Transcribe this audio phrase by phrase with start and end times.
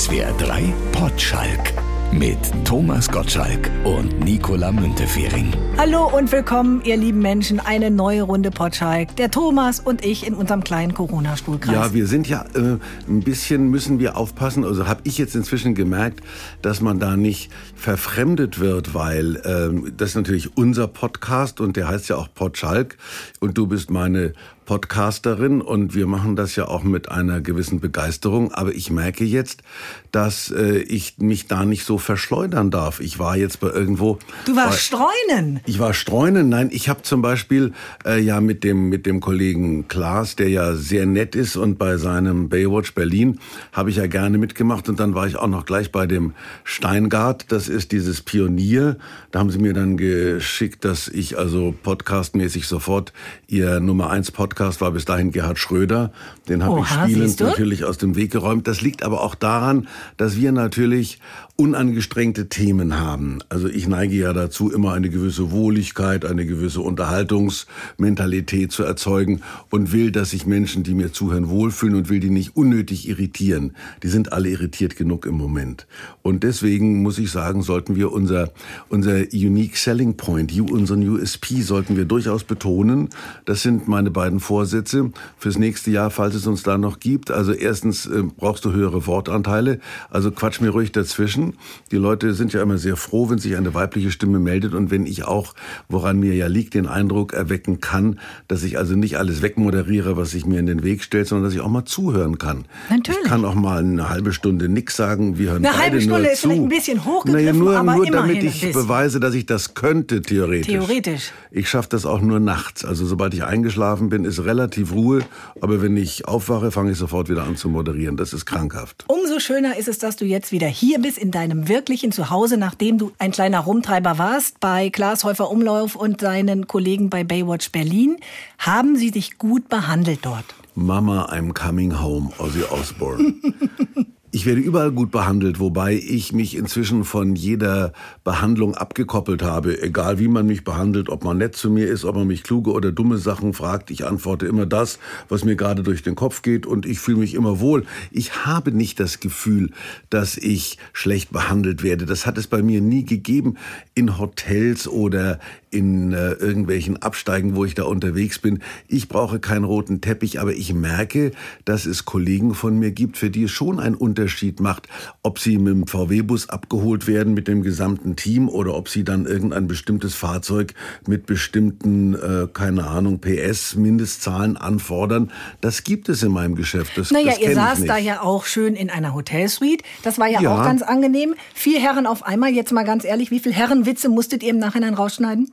[0.00, 1.74] SWR 3 Potschalk
[2.10, 5.52] mit Thomas Gottschalk und Nicola Müntefering.
[5.76, 7.60] Hallo und willkommen, ihr lieben Menschen.
[7.60, 9.14] Eine neue Runde Potschalk.
[9.16, 11.74] Der Thomas und ich in unserem kleinen Corona-Stuhlkreis.
[11.74, 12.78] Ja, wir sind ja äh,
[13.08, 14.64] ein bisschen, müssen wir aufpassen.
[14.64, 16.20] Also habe ich jetzt inzwischen gemerkt,
[16.62, 21.88] dass man da nicht verfremdet wird, weil äh, das ist natürlich unser Podcast und der
[21.88, 22.96] heißt ja auch Potschalk
[23.38, 24.32] und du bist meine
[24.70, 28.52] Podcasterin und wir machen das ja auch mit einer gewissen Begeisterung.
[28.52, 29.64] Aber ich merke jetzt,
[30.12, 33.00] dass äh, ich mich da nicht so verschleudern darf.
[33.00, 34.20] Ich war jetzt bei irgendwo.
[34.44, 35.58] Du warst bei, streunen.
[35.66, 36.48] Ich war streunen.
[36.48, 37.72] Nein, ich habe zum Beispiel
[38.06, 41.96] äh, ja mit dem mit dem Kollegen Klaas, der ja sehr nett ist und bei
[41.96, 43.40] seinem Baywatch Berlin
[43.72, 47.50] habe ich ja gerne mitgemacht und dann war ich auch noch gleich bei dem Steingart.
[47.50, 48.98] Das ist dieses Pionier.
[49.32, 53.12] Da haben sie mir dann geschickt, dass ich also podcastmäßig sofort
[53.48, 56.12] ihr Nummer eins Podcast Podcast war bis dahin Gerhard Schröder.
[56.50, 58.68] Den habe ich spielend natürlich aus dem Weg geräumt.
[58.68, 61.18] Das liegt aber auch daran, dass wir natürlich
[61.60, 63.40] unangestrengte Themen haben.
[63.50, 69.92] Also ich neige ja dazu, immer eine gewisse Wohligkeit, eine gewisse Unterhaltungsmentalität zu erzeugen und
[69.92, 73.76] will, dass sich Menschen, die mir zuhören, wohlfühlen und will die nicht unnötig irritieren.
[74.02, 75.86] Die sind alle irritiert genug im Moment.
[76.22, 78.52] Und deswegen muss ich sagen, sollten wir unser,
[78.88, 83.10] unser Unique Selling Point, unseren USP, sollten wir durchaus betonen.
[83.44, 87.30] Das sind meine beiden Vorsätze fürs nächste Jahr, falls es uns da noch gibt.
[87.30, 89.78] Also erstens äh, brauchst du höhere Wortanteile.
[90.08, 91.49] Also quatsch mir ruhig dazwischen.
[91.90, 95.06] Die Leute sind ja immer sehr froh, wenn sich eine weibliche Stimme meldet und wenn
[95.06, 95.54] ich auch,
[95.88, 100.30] woran mir ja liegt, den Eindruck erwecken kann, dass ich also nicht alles wegmoderiere, was
[100.30, 102.64] sich mir in den Weg stellt, sondern dass ich auch mal zuhören kann.
[102.88, 103.20] Natürlich.
[103.22, 105.38] Ich kann auch mal eine halbe Stunde nichts sagen.
[105.38, 106.48] Wir hören eine beide halbe Stunde nur ist zu.
[106.48, 110.22] vielleicht ein bisschen hochgegriffen, naja, nur, aber nur damit ich beweise, dass ich das könnte,
[110.22, 110.66] theoretisch.
[110.66, 111.32] Theoretisch.
[111.50, 112.84] Ich schaffe das auch nur nachts.
[112.84, 115.22] Also sobald ich eingeschlafen bin, ist relativ Ruhe.
[115.60, 118.16] Aber wenn ich aufwache, fange ich sofort wieder an zu moderieren.
[118.16, 119.04] Das ist krankhaft.
[119.08, 122.98] Umso schöner ist es, dass du jetzt wieder hier bist in deinem wirklichen Zuhause, nachdem
[122.98, 128.16] du ein kleiner Rumtreiber warst bei Klaas Häufer Umlauf und seinen Kollegen bei Baywatch Berlin.
[128.58, 130.44] Haben sie dich gut behandelt dort?
[130.74, 133.34] Mama, I'm coming home, Ozzy Osbourne.
[134.32, 137.92] Ich werde überall gut behandelt, wobei ich mich inzwischen von jeder
[138.22, 139.82] Behandlung abgekoppelt habe.
[139.82, 142.70] Egal wie man mich behandelt, ob man nett zu mir ist, ob man mich kluge
[142.70, 146.64] oder dumme Sachen fragt, ich antworte immer das, was mir gerade durch den Kopf geht
[146.64, 147.84] und ich fühle mich immer wohl.
[148.12, 149.72] Ich habe nicht das Gefühl,
[150.10, 152.06] dass ich schlecht behandelt werde.
[152.06, 153.56] Das hat es bei mir nie gegeben
[153.96, 155.40] in Hotels oder
[155.72, 158.60] in äh, irgendwelchen Absteigen, wo ich da unterwegs bin.
[158.86, 161.32] Ich brauche keinen roten Teppich, aber ich merke,
[161.64, 164.19] dass es Kollegen von mir gibt, für die es schon ein Unterschied
[164.60, 164.88] macht,
[165.22, 169.26] ob sie mit dem VW-Bus abgeholt werden mit dem gesamten Team oder ob sie dann
[169.26, 170.74] irgendein bestimmtes Fahrzeug
[171.06, 175.30] mit bestimmten, äh, keine Ahnung, PS-Mindestzahlen anfordern.
[175.60, 176.92] Das gibt es in meinem Geschäft.
[176.96, 179.84] Das, naja, das ihr saßt da ja auch schön in einer Hotelsuite.
[180.02, 180.54] Das war ja, Ja.
[180.54, 181.34] auch ganz angenehm.
[181.54, 182.50] Vier Herren auf einmal.
[182.50, 185.50] Jetzt mal ganz ehrlich, wie viele Herrenwitze musstet ihr im Nachhinein rausschneiden?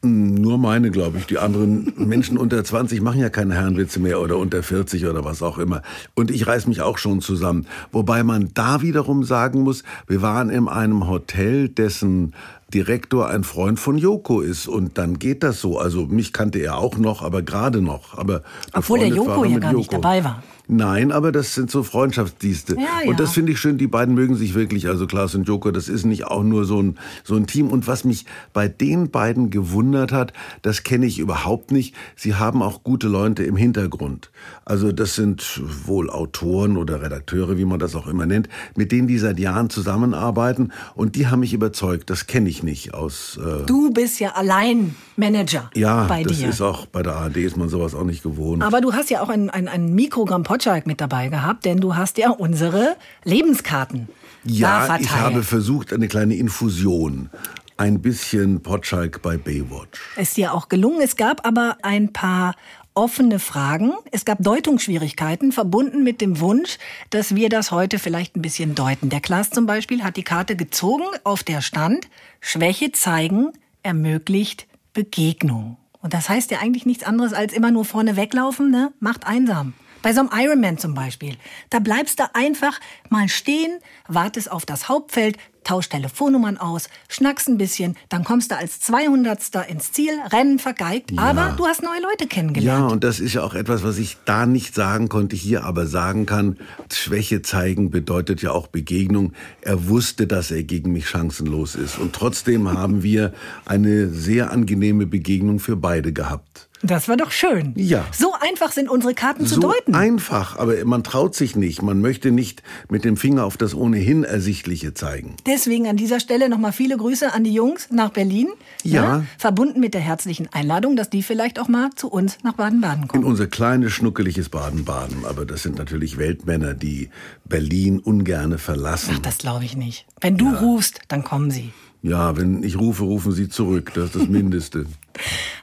[0.00, 1.26] Nur meine, glaube ich.
[1.26, 5.42] Die anderen Menschen unter 20 machen ja keine Herrenwitze mehr oder unter 40 oder was
[5.42, 5.82] auch immer.
[6.14, 7.66] Und ich reiß mich auch schon zusammen.
[7.90, 12.34] Wobei man da wiederum sagen muss, wir waren in einem Hotel, dessen
[12.72, 14.68] Direktor ein Freund von Joko ist.
[14.68, 15.80] Und dann geht das so.
[15.80, 18.16] Also mich kannte er auch noch, aber gerade noch.
[18.16, 18.42] Aber
[18.72, 20.00] Obwohl der Joko ja gar nicht Joko.
[20.00, 20.44] dabei war.
[20.70, 22.74] Nein, aber das sind so Freundschaftsdienste.
[22.74, 23.10] Ja, ja.
[23.10, 23.78] Und das finde ich schön.
[23.78, 24.86] Die beiden mögen sich wirklich.
[24.86, 27.68] Also Klaas und Joko, das ist nicht auch nur so ein, so ein Team.
[27.68, 31.94] Und was mich bei den beiden gewundert hat, das kenne ich überhaupt nicht.
[32.16, 34.30] Sie haben auch gute Leute im Hintergrund.
[34.64, 39.08] Also das sind wohl Autoren oder Redakteure, wie man das auch immer nennt, mit denen
[39.08, 40.72] die seit Jahren zusammenarbeiten.
[40.94, 42.10] Und die haben mich überzeugt.
[42.10, 43.38] Das kenne ich nicht aus.
[43.42, 46.48] Äh, Du bist ja allein Manager ja, bei das dir.
[46.48, 48.62] ist auch bei der ARD ist man sowas auch nicht gewohnt.
[48.62, 51.96] Aber du hast ja auch ein, ein, ein Mikrogramm Potschalk mit dabei gehabt, denn du
[51.96, 54.08] hast ja unsere Lebenskarten
[54.44, 57.30] Ja, ich habe versucht, eine kleine Infusion.
[57.76, 60.00] Ein bisschen Potschalk bei Baywatch.
[60.16, 61.00] Ist dir auch gelungen.
[61.00, 62.54] Es gab aber ein paar
[62.98, 63.92] offene Fragen.
[64.10, 66.78] Es gab Deutungsschwierigkeiten, verbunden mit dem Wunsch,
[67.10, 69.08] dass wir das heute vielleicht ein bisschen deuten.
[69.08, 72.08] Der Klaas zum Beispiel hat die Karte gezogen, auf der stand,
[72.40, 73.52] Schwäche zeigen
[73.84, 75.76] ermöglicht Begegnung.
[76.02, 78.92] Und das heißt ja eigentlich nichts anderes als immer nur vorne weglaufen, ne?
[78.98, 79.74] Macht einsam.
[80.02, 81.36] Bei so einem Ironman zum Beispiel.
[81.70, 82.78] Da bleibst du einfach
[83.08, 88.56] mal stehen, wartest auf das Hauptfeld, tauschst Telefonnummern aus, schnackst ein bisschen, dann kommst du
[88.56, 89.68] als 200.
[89.68, 92.90] ins Ziel, Rennen vergeigt, aber du hast neue Leute Ja, kennengelernt.
[92.92, 96.24] und das ist ja auch etwas, was ich da nicht sagen konnte, hier aber sagen
[96.24, 96.58] kann.
[96.90, 99.32] Schwäche zeigen bedeutet ja auch Begegnung.
[99.60, 101.98] Er wusste, dass er gegen mich chancenlos ist.
[101.98, 103.34] Und trotzdem haben wir
[103.66, 106.67] eine sehr angenehme Begegnung für beide gehabt.
[106.82, 107.72] Das war doch schön.
[107.76, 108.04] Ja.
[108.12, 109.94] So einfach sind unsere Karten zu so deuten.
[109.94, 111.82] einfach, aber man traut sich nicht.
[111.82, 115.34] Man möchte nicht mit dem Finger auf das ohnehin Ersichtliche zeigen.
[115.46, 118.48] Deswegen an dieser Stelle nochmal viele Grüße an die Jungs nach Berlin.
[118.84, 119.24] Ja.
[119.38, 123.08] Verbunden mit der herzlichen Einladung, dass die vielleicht auch mal zu uns nach Baden-Baden In
[123.08, 123.24] kommen.
[123.24, 125.24] unser kleines, schnuckeliges Baden-Baden.
[125.24, 127.10] Aber das sind natürlich Weltmänner, die
[127.44, 129.14] Berlin ungerne verlassen.
[129.14, 130.06] Ach, das glaube ich nicht.
[130.20, 131.72] Wenn du rufst, dann kommen sie.
[132.02, 133.92] Ja, wenn ich rufe, rufen sie zurück.
[133.94, 134.86] Das ist das Mindeste.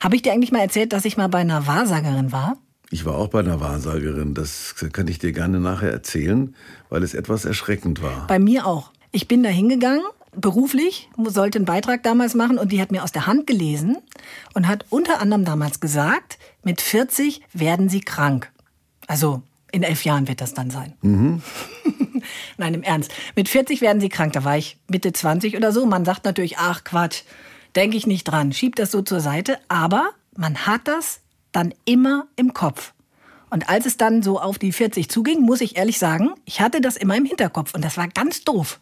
[0.01, 2.57] Habe ich dir eigentlich mal erzählt, dass ich mal bei einer Wahrsagerin war?
[2.91, 4.33] Ich war auch bei einer Wahrsagerin.
[4.33, 6.55] Das kann ich dir gerne nachher erzählen,
[6.89, 8.27] weil es etwas erschreckend war.
[8.27, 8.91] Bei mir auch.
[9.11, 10.03] Ich bin da hingegangen,
[10.35, 13.97] beruflich, sollte einen Beitrag damals machen und die hat mir aus der Hand gelesen
[14.53, 18.51] und hat unter anderem damals gesagt, mit 40 werden sie krank.
[19.07, 19.41] Also
[19.71, 20.93] in elf Jahren wird das dann sein.
[22.57, 23.11] Nein, im Ernst.
[23.35, 24.33] Mit 40 werden sie krank.
[24.33, 25.85] Da war ich Mitte 20 oder so.
[25.85, 27.23] Man sagt natürlich, ach Quatsch,
[27.75, 28.53] denke ich nicht dran.
[28.53, 29.59] Schiebt das so zur Seite.
[29.67, 32.93] Aber man hat das dann immer im Kopf.
[33.49, 36.81] Und als es dann so auf die 40 zuging, muss ich ehrlich sagen, ich hatte
[36.81, 37.73] das immer im Hinterkopf.
[37.73, 38.79] Und das war ganz doof.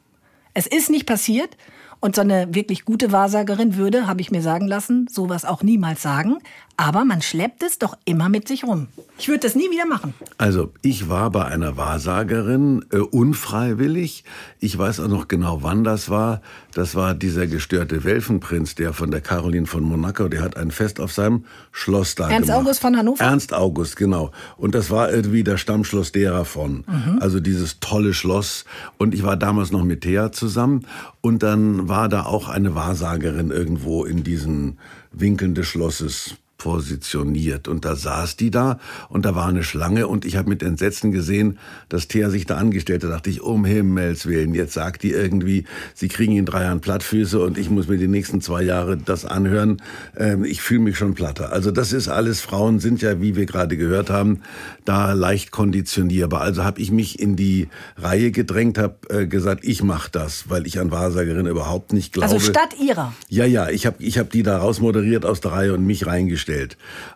[0.54, 1.58] Es ist nicht passiert.
[2.00, 6.02] Und so eine wirklich gute Wahrsagerin würde, habe ich mir sagen lassen, sowas auch niemals
[6.02, 6.40] sagen.
[6.76, 8.88] Aber man schleppt es doch immer mit sich rum.
[9.20, 10.16] Ich würde das nie wieder machen.
[10.40, 14.24] Also, ich war bei einer Wahrsagerin, äh, unfreiwillig.
[14.60, 16.42] Ich weiß auch noch genau, wann das war.
[16.74, 21.00] Das war dieser gestörte Welfenprinz, der von der Caroline von Monaco, der hat ein Fest
[21.00, 22.66] auf seinem Schloss da Ernst gemacht.
[22.66, 23.24] August von Hannover?
[23.24, 24.32] Ernst August, genau.
[24.58, 26.84] Und das war irgendwie das Stammschloss derer von.
[27.20, 28.66] Also dieses tolle Schloss.
[28.98, 30.88] Und ich war damals noch mit Thea zusammen.
[31.22, 34.80] Und dann war da auch eine Wahrsagerin irgendwo in diesen
[35.12, 37.68] Winkeln des Schlosses positioniert.
[37.68, 38.80] Und da saß die da
[39.10, 42.56] und da war eine Schlange und ich habe mit Entsetzen gesehen, dass Thea sich da
[42.56, 43.10] angestellt hat.
[43.10, 46.80] Da dachte ich, um Himmels Willen, jetzt sagt die irgendwie, sie kriegen in drei Jahren
[46.80, 49.82] Plattfüße und ich muss mir die nächsten zwei Jahre das anhören.
[50.16, 51.52] Ähm, ich fühle mich schon platter.
[51.52, 54.40] Also das ist alles, Frauen sind ja, wie wir gerade gehört haben,
[54.86, 56.40] da leicht konditionierbar.
[56.40, 57.68] Also habe ich mich in die
[57.98, 62.32] Reihe gedrängt, habe äh, gesagt, ich mache das, weil ich an Wahrsagerin überhaupt nicht glaube.
[62.32, 63.12] Also statt ihrer.
[63.28, 66.53] Ja, ja, ich habe ich hab die da rausmoderiert aus der Reihe und mich reingestellt.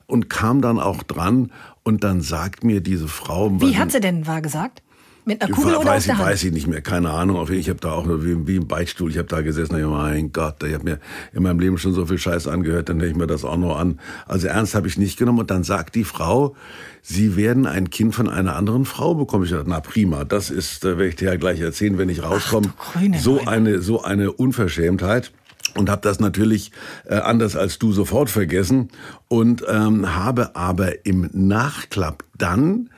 [0.06, 1.52] Und kam dann auch dran
[1.84, 3.52] und dann sagt mir diese Frau...
[3.62, 4.82] Wie hat sie denn wahr gesagt?
[5.28, 6.30] Mit einer Kugel Ich oder weiß, aus der ich Hand?
[6.30, 7.52] weiß ich nicht mehr, keine Ahnung.
[7.52, 10.32] Ich habe da auch nur wie, wie im Beichtstuhl, ich habe da gesessen, ich, mein
[10.32, 11.00] Gott, ich habe mir
[11.34, 13.78] in meinem Leben schon so viel Scheiß angehört, dann höre ich mir das auch noch
[13.78, 14.00] an.
[14.26, 15.40] Also ernst habe ich nicht genommen.
[15.40, 16.56] Und dann sagt die Frau,
[17.02, 19.44] Sie werden ein Kind von einer anderen Frau bekommen.
[19.44, 22.24] Ich dachte, na prima, das ist, da werde ich dir ja gleich erzählen, wenn ich
[22.24, 22.74] rauskomme.
[22.94, 25.34] grüne So eine, so eine Unverschämtheit.
[25.78, 26.72] Und habe das natürlich
[27.06, 28.90] äh, anders als du sofort vergessen
[29.28, 32.90] und ähm, habe aber im Nachklapp dann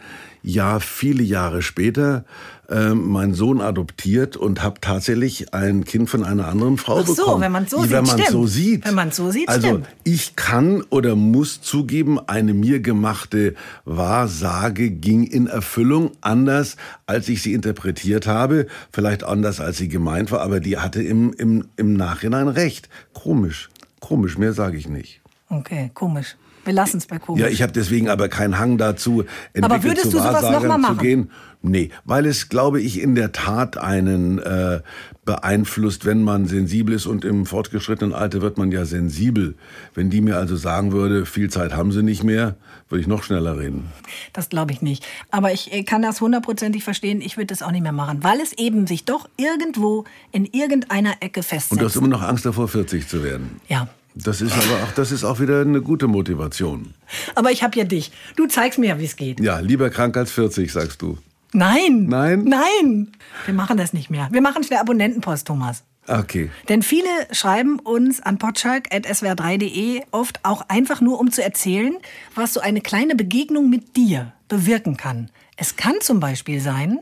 [0.41, 2.25] ja viele Jahre später
[2.69, 7.15] ähm, meinen Sohn adoptiert und habe tatsächlich ein Kind von einer anderen Frau Ach so,
[7.15, 7.41] bekommen.
[7.41, 8.29] wenn man's so sieht, wenn man's stimmt.
[8.29, 8.85] so sieht.
[8.85, 9.87] Wenn man's so sieht, also stimmt.
[10.03, 13.55] ich kann oder muss zugeben, eine mir gemachte
[13.85, 20.31] Wahrsage ging in Erfüllung, anders als ich sie interpretiert habe, vielleicht anders als sie gemeint
[20.31, 22.89] war, aber die hatte im, im, im Nachhinein recht.
[23.13, 23.69] Komisch,
[23.99, 25.21] komisch, mehr sage ich nicht.
[25.49, 26.35] Okay, komisch.
[26.65, 27.41] Wir lassen es bei komisch.
[27.41, 29.23] Ja, ich habe deswegen aber keinen Hang dazu,
[29.53, 30.97] entwickelt, Aber würdest zu du sowas noch mal zu machen?
[30.99, 31.31] gehen.
[31.61, 34.79] Nee, weil es, glaube ich, in der Tat einen äh,
[35.25, 39.55] beeinflusst, wenn man sensibel ist und im fortgeschrittenen Alter wird man ja sensibel.
[39.93, 42.55] Wenn die mir also sagen würde, viel Zeit haben sie nicht mehr,
[42.87, 43.87] würde ich noch schneller reden.
[44.31, 45.05] Das glaube ich nicht.
[45.31, 47.19] Aber ich äh, kann das hundertprozentig verstehen.
[47.21, 51.15] Ich würde das auch nicht mehr machen, weil es eben sich doch irgendwo in irgendeiner
[51.19, 51.73] Ecke festsetzt.
[51.73, 53.59] Und du hast immer noch Angst davor, 40 zu werden.
[53.67, 53.87] ja.
[54.15, 56.93] Das ist aber auch, das ist auch wieder eine gute Motivation.
[57.35, 58.11] Aber ich habe ja dich.
[58.35, 59.39] Du zeigst mir ja, wie es geht.
[59.39, 61.17] Ja, lieber krank als 40, sagst du.
[61.53, 62.05] Nein.
[62.07, 62.43] Nein?
[62.43, 63.11] Nein.
[63.45, 64.27] Wir machen das nicht mehr.
[64.31, 65.83] Wir machen schnell Abonnentenpost, Thomas.
[66.07, 66.49] Okay.
[66.67, 71.95] Denn viele schreiben uns an potschalk.swr3.de oft auch einfach nur, um zu erzählen,
[72.35, 75.29] was so eine kleine Begegnung mit dir bewirken kann.
[75.55, 76.99] Es kann zum Beispiel sein,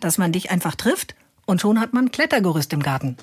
[0.00, 1.14] dass man dich einfach trifft
[1.46, 3.16] und schon hat man ein Klettergerüst im Garten.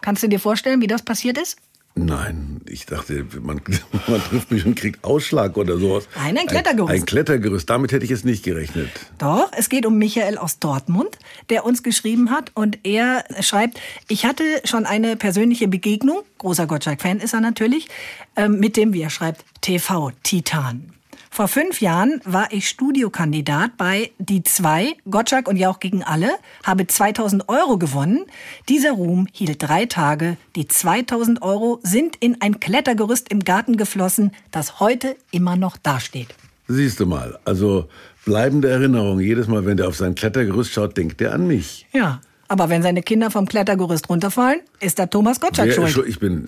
[0.00, 1.58] Kannst du dir vorstellen, wie das passiert ist?
[1.96, 3.60] Nein, ich dachte, man,
[4.08, 6.08] man trifft mich und kriegt Ausschlag oder sowas.
[6.16, 6.92] Nein, ein Klettergerüst.
[6.92, 8.88] Ein, ein Klettergerüst, damit hätte ich jetzt nicht gerechnet.
[9.18, 11.18] Doch, es geht um Michael aus Dortmund,
[11.50, 17.20] der uns geschrieben hat und er schreibt, ich hatte schon eine persönliche Begegnung, großer Gottschalk-Fan
[17.20, 17.88] ist er natürlich,
[18.34, 20.94] ähm, mit dem, wie er schreibt, TV-Titan.
[21.34, 26.30] Vor fünf Jahren war ich Studiokandidat bei Die Zwei, Gottschalk und Jauch gegen alle,
[26.62, 28.26] habe 2000 Euro gewonnen.
[28.68, 30.36] Dieser Ruhm hielt drei Tage.
[30.54, 36.36] Die 2000 Euro sind in ein Klettergerüst im Garten geflossen, das heute immer noch dasteht.
[36.68, 37.88] Siehst du mal, also
[38.24, 39.18] bleibende Erinnerung.
[39.18, 41.88] Jedes Mal, wenn der auf sein Klettergerüst schaut, denkt er an mich.
[41.92, 46.08] Ja, aber wenn seine Kinder vom Klettergerüst runterfallen, ist da Thomas Gottschalk Wer- schuld.
[46.08, 46.46] Ich bin,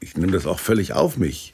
[0.00, 1.52] ich nehme das auch völlig auf mich.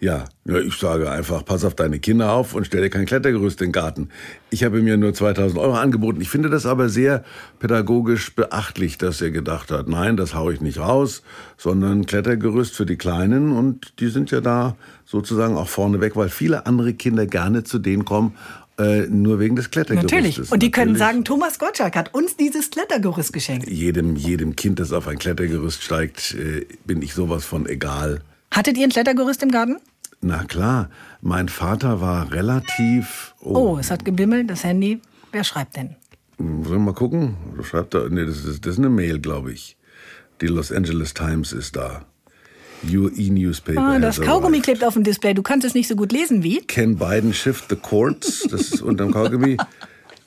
[0.00, 0.24] Ja?
[0.44, 3.72] Ich sage einfach, pass auf deine Kinder auf und stell dir kein Klettergerüst in den
[3.72, 4.08] Garten.
[4.48, 6.20] Ich habe mir nur 2000 Euro angeboten.
[6.20, 7.22] Ich finde das aber sehr
[7.58, 11.22] pädagogisch beachtlich, dass er gedacht hat, nein, das haue ich nicht raus,
[11.56, 16.30] sondern Klettergerüst für die Kleinen und die sind ja da sozusagen auch vorne weg, weil
[16.30, 18.34] viele andere Kinder gerne zu denen kommen,
[18.78, 20.12] äh, nur wegen des Klettergerüstes.
[20.12, 20.52] Natürlich.
[20.52, 23.68] Und die können sagen, Thomas Gottschalk hat uns dieses Klettergerüst geschenkt.
[23.68, 28.22] Jedem, jedem Kind, das auf ein Klettergerüst steigt, äh, bin ich sowas von egal.
[28.52, 29.76] Hattet ihr ein Klettergerüst im Garten?
[30.22, 30.90] Na klar,
[31.22, 33.34] mein Vater war relativ.
[33.40, 35.00] Oh, oh es hat gebimmelt, das Handy.
[35.32, 35.96] Wer schreibt denn?
[36.38, 37.36] Sollen wir mal gucken?
[37.62, 39.76] Schreibt da, nee, das ist, das ist eine Mail, glaube ich.
[40.40, 42.04] Die Los Angeles Times ist da.
[42.82, 43.80] E-Newspaper.
[43.80, 45.34] Ah, das Kaugummi klebt auf dem Display.
[45.34, 46.62] Du kannst es nicht so gut lesen wie?
[46.62, 48.46] Can Biden shift the courts?
[48.50, 49.58] Das ist unterm Kaugummi.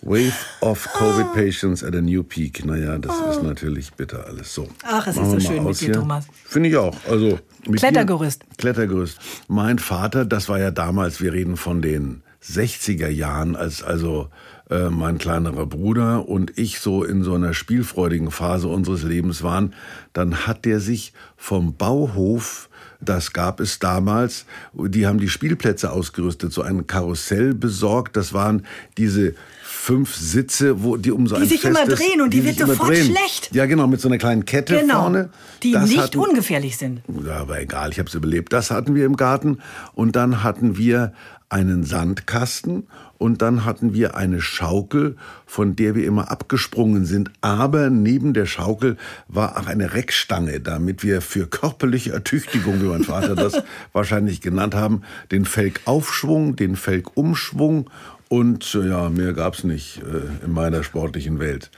[0.05, 2.65] Wave of Covid patients at a new peak.
[2.65, 4.67] Naja, das ist natürlich bitter alles so.
[4.83, 6.25] Ach, es ist so schön mit dir, Thomas.
[6.45, 6.95] Finde ich auch.
[7.09, 7.39] Also
[7.71, 8.43] Klettergerüst.
[8.49, 9.19] Mir, Klettergerüst.
[9.47, 14.29] Mein Vater, das war ja damals, wir reden von den 60er Jahren, als also
[14.69, 19.73] äh, mein kleinerer Bruder und ich so in so einer spielfreudigen Phase unseres Lebens waren,
[20.11, 22.69] dann hat der sich vom Bauhof
[23.03, 24.45] das gab es damals.
[24.73, 28.17] Die haben die Spielplätze ausgerüstet, so ein Karussell besorgt.
[28.17, 28.65] Das waren
[28.97, 32.39] diese fünf Sitze, wo die um so die ein sich festes, immer drehen und die,
[32.41, 33.05] die wird sofort drehen.
[33.05, 33.53] schlecht.
[33.53, 35.29] Ja, genau, mit so einer kleinen Kette genau, vorne.
[35.61, 37.01] Die das nicht hatten, ungefährlich sind.
[37.25, 38.53] Ja, aber egal, ich habe es überlebt.
[38.53, 39.59] Das hatten wir im Garten
[39.93, 41.13] und dann hatten wir
[41.53, 42.87] einen Sandkasten
[43.19, 47.31] und dann hatten wir eine Schaukel, von der wir immer abgesprungen sind.
[47.41, 53.03] Aber neben der Schaukel war auch eine Reckstange, damit wir für körperliche Ertüchtigung, wie mein
[53.03, 53.61] Vater das
[53.93, 57.87] wahrscheinlich genannt haben, den Felgaufschwung, den Felgumschwung
[58.29, 61.69] und ja, mehr gab's nicht äh, in meiner sportlichen Welt.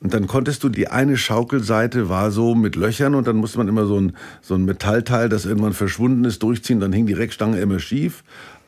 [0.00, 3.68] Und dann konntest du, die eine Schaukelseite war so mit Löchern und dann musste man
[3.68, 4.12] immer so ein,
[4.42, 6.78] so ein Metallteil, das irgendwann verschwunden ist, durchziehen.
[6.78, 8.22] Dann hing die Reckstange immer schief.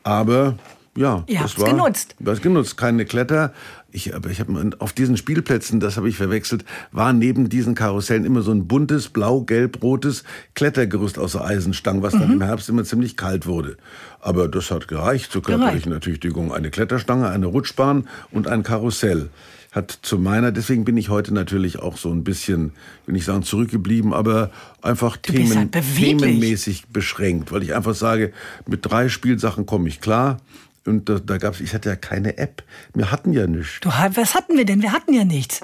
[0.07, 0.55] Aber
[0.95, 2.15] ja, Ihr das war genutzt.
[2.17, 3.51] Das genutzt, keine Kletter.
[3.91, 8.23] Ich, aber ich habe auf diesen Spielplätzen, das habe ich verwechselt, war neben diesen Karussellen
[8.23, 10.23] immer so ein buntes, blau, gelb, rotes
[10.55, 12.19] Klettergerüst aus der Eisenstange, was mhm.
[12.19, 13.75] dann im Herbst immer ziemlich kalt wurde.
[14.21, 16.53] Aber das hat gereicht zur körperlichen Ertüchtigung.
[16.53, 19.29] Eine Kletterstange, eine Rutschbahn und ein Karussell
[19.77, 22.73] hat zu meiner, deswegen bin ich heute natürlich auch so ein bisschen,
[23.05, 28.33] will ich sagen, zurückgeblieben, aber einfach Themen, halt themenmäßig beschränkt, weil ich einfach sage,
[28.65, 30.37] mit drei Spielsachen komme ich klar.
[30.85, 32.63] Und da, da gab's, ich hatte ja keine App.
[32.93, 33.79] Wir hatten ja nichts.
[33.81, 34.81] Du, was hatten wir denn?
[34.81, 35.61] Wir hatten ja nichts.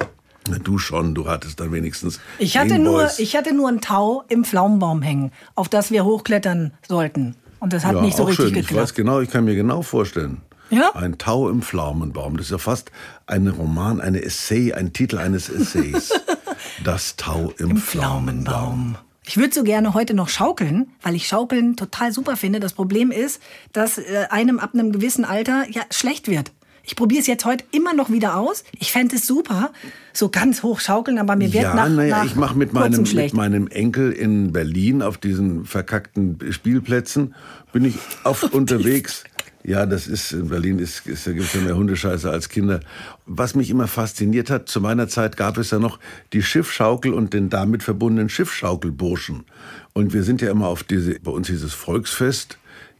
[0.49, 2.19] Na, du schon, du hattest dann wenigstens.
[2.39, 6.73] Ich hatte, nur, ich hatte nur ein Tau im Pflaumenbaum hängen, auf das wir hochklettern
[6.87, 7.35] sollten.
[7.59, 8.53] Und das hat ja, nicht so auch richtig schön.
[8.55, 8.71] geklappt.
[8.71, 10.41] Ich weiß genau, ich kann mir genau vorstellen.
[10.73, 10.91] Ja?
[10.95, 12.37] Ein Tau im Pflaumenbaum.
[12.37, 12.91] Das ist ja fast
[13.27, 16.11] ein Roman, eine Essay, ein Titel eines Essays.
[16.83, 18.43] das Tau im, Im Pflaumenbaum.
[18.43, 18.97] Pflaumenbaum.
[19.25, 22.59] Ich würde so gerne heute noch schaukeln, weil ich Schaukeln total super finde.
[22.59, 26.51] Das Problem ist, dass äh, einem ab einem gewissen Alter ja schlecht wird.
[26.85, 28.65] Ich probiere es jetzt heute immer noch wieder aus.
[28.77, 29.71] Ich fände es super,
[30.11, 33.03] so ganz hoch schaukeln, aber mir wird ja, nach, naja, nach ich mache mit meinem,
[33.03, 37.35] mit meinem Enkel in Berlin auf diesen verkackten Spielplätzen,
[37.71, 39.23] bin ich oft unterwegs.
[39.65, 42.81] Ja, das ist, in Berlin ist, ist, da gibt es ja mehr Hundescheiße als Kinder.
[43.25, 45.99] Was mich immer fasziniert hat, zu meiner Zeit gab es ja noch
[46.33, 49.45] die Schiffschaukel und den damit verbundenen Schiffschaukelburschen.
[49.93, 52.57] Und wir sind ja immer auf diese, bei uns dieses Volksfest,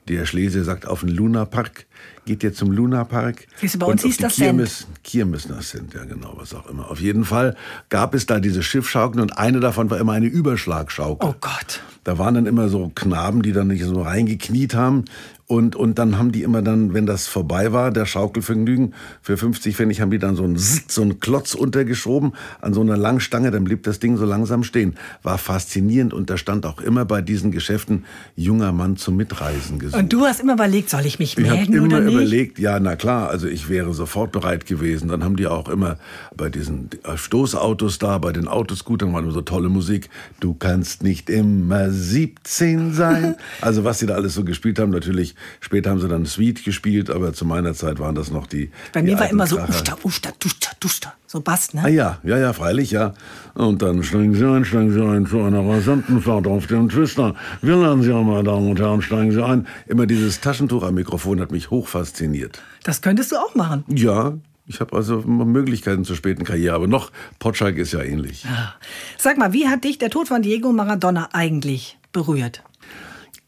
[0.07, 1.85] der Schlese sagt auf den Lunapark,
[2.25, 3.47] geht jetzt zum Lunapark.
[3.59, 6.89] Siehst du, bei uns hieß das Kirmes, Kirmes das sind, ja genau, was auch immer.
[6.91, 7.55] Auf jeden Fall
[7.89, 11.29] gab es da diese Schiffschaukeln und eine davon war immer eine Überschlagschaukel.
[11.29, 11.81] Oh Gott.
[12.03, 15.05] Da waren dann immer so Knaben, die dann nicht so reingekniet haben
[15.45, 19.75] und, und dann haben die immer dann, wenn das vorbei war, der Schaukelvergnügen, für 50
[19.75, 23.51] Pfennig haben die dann so einen, so einen Klotz untergeschoben an so einer langen Stange,
[23.51, 24.95] dann blieb das Ding so langsam stehen.
[25.21, 28.05] War faszinierend und da stand auch immer bei diesen Geschäften
[28.37, 30.01] junger Mann zum Mitreisen gesucht.
[30.01, 32.13] Und du hast immer überlegt, soll ich mich ich melden immer oder nicht?
[32.13, 35.09] überlegt, ja, na klar, also ich wäre sofort bereit gewesen.
[35.09, 35.97] Dann haben die auch immer
[36.37, 40.09] bei diesen Stoßautos da, bei den Autoscootern war immer so tolle Musik.
[40.39, 43.35] Du kannst nicht immer 17 sein.
[43.61, 47.09] Also was sie da alles so gespielt haben, natürlich Später haben sie dann Sweet gespielt,
[47.09, 48.71] aber zu meiner Zeit waren das noch die.
[48.93, 51.13] Bei die mir war immer so Usta, Usta, Dusta, Dusta.
[51.27, 51.81] So Bass, ne?
[51.83, 53.13] Ah ja, ja, ja, freilich, ja.
[53.55, 57.35] Und dann steigen Sie ein, steigen Sie ein zu einer rasanten Fahrt auf den Twister.
[57.61, 59.67] Wir lernen Sie meine Damen und Herren, steigen Sie ein.
[59.87, 62.61] Immer dieses Taschentuch am Mikrofon hat mich hoch fasziniert.
[62.83, 63.83] Das könntest du auch machen.
[63.87, 64.33] Ja,
[64.65, 68.43] ich habe also Möglichkeiten zur späten Karriere, aber noch Potschalk ist ja ähnlich.
[68.43, 68.75] Ja.
[69.17, 72.63] Sag mal, wie hat dich der Tod von Diego Maradona eigentlich berührt?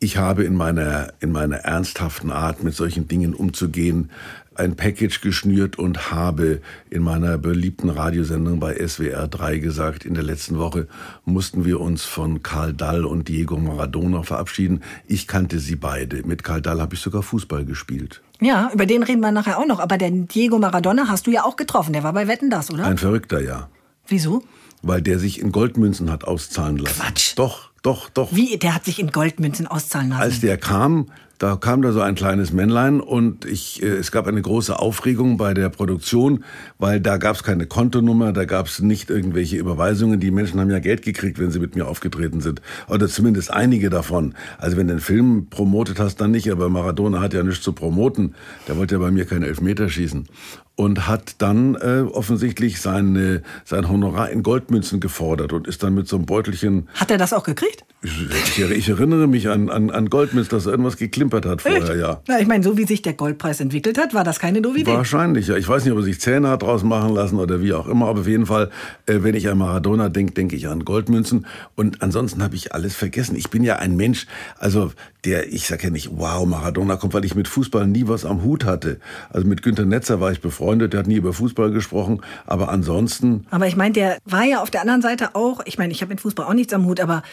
[0.06, 4.12] Ich habe in meiner, in meiner ernsthaften Art, mit solchen Dingen umzugehen,
[4.54, 10.22] ein Package geschnürt und habe in meiner beliebten Radiosendung bei SWR 3 gesagt, in der
[10.22, 10.88] letzten Woche
[11.26, 14.84] mussten wir uns von Karl Dall und Diego Maradona verabschieden.
[15.08, 16.22] Ich kannte sie beide.
[16.22, 18.22] Mit Karl Dall habe ich sogar Fußball gespielt.
[18.40, 19.80] Ja, über den reden wir nachher auch noch.
[19.80, 21.94] Aber den Diego Maradona hast du ja auch getroffen.
[21.94, 22.86] Der war bei Wetten das, oder?
[22.86, 23.70] Ein Verrückter, ja.
[24.08, 24.44] Wieso?
[24.84, 27.02] Weil der sich in Goldmünzen hat auszahlen lassen.
[27.02, 27.34] Quatsch.
[27.38, 28.36] Doch, doch, doch.
[28.36, 28.58] Wie?
[28.58, 30.22] Der hat sich in Goldmünzen auszahlen lassen?
[30.22, 31.06] Als der kam,
[31.38, 35.38] da kam da so ein kleines Männlein und ich, äh, es gab eine große Aufregung
[35.38, 36.44] bei der Produktion,
[36.80, 40.20] weil da gab es keine Kontonummer, da gab es nicht irgendwelche Überweisungen.
[40.20, 42.60] Die Menschen haben ja Geld gekriegt, wenn sie mit mir aufgetreten sind.
[42.88, 44.34] Oder zumindest einige davon.
[44.58, 46.52] Also wenn du einen Film promotet hast, dann nicht.
[46.52, 48.34] Aber Maradona hat ja nichts zu promoten.
[48.68, 50.28] Der wollte ja bei mir keine Elfmeter schießen
[50.76, 56.08] und hat dann äh, offensichtlich sein, sein Honorar in Goldmünzen gefordert und ist dann mit
[56.08, 56.90] so einem Beutelchen.
[56.96, 57.86] Hat er das auch gekriegt?
[58.04, 61.96] Ich, ich erinnere mich an, an, an Goldmünzen, dass er irgendwas geklimpert hat vorher, Echt?
[61.96, 62.22] ja.
[62.28, 64.92] Na, ich meine, so wie sich der Goldpreis entwickelt hat, war das keine doofe Idee.
[64.92, 65.56] Wahrscheinlich, ja.
[65.56, 68.08] Ich weiß nicht, ob er sich Zähne hat draus machen lassen oder wie auch immer,
[68.08, 68.70] aber auf jeden Fall,
[69.08, 71.48] äh, wenn ich an Maradona denke, denke ich an Goldmünzen.
[71.76, 73.36] Und ansonsten habe ich alles vergessen.
[73.36, 74.28] Ich bin ja ein Mensch,
[74.60, 74.92] also
[75.26, 78.44] der, ich sage ja nicht, wow, Maradona kommt, weil ich mit Fußball nie was am
[78.44, 79.00] Hut hatte.
[79.30, 83.46] Also mit Günter Netzer war ich befreundet, der hat nie über Fußball gesprochen, aber ansonsten.
[83.52, 86.10] Aber ich meine, der war ja auf der anderen Seite auch, ich meine, ich habe
[86.10, 87.24] mit Fußball auch nichts am Hut, aber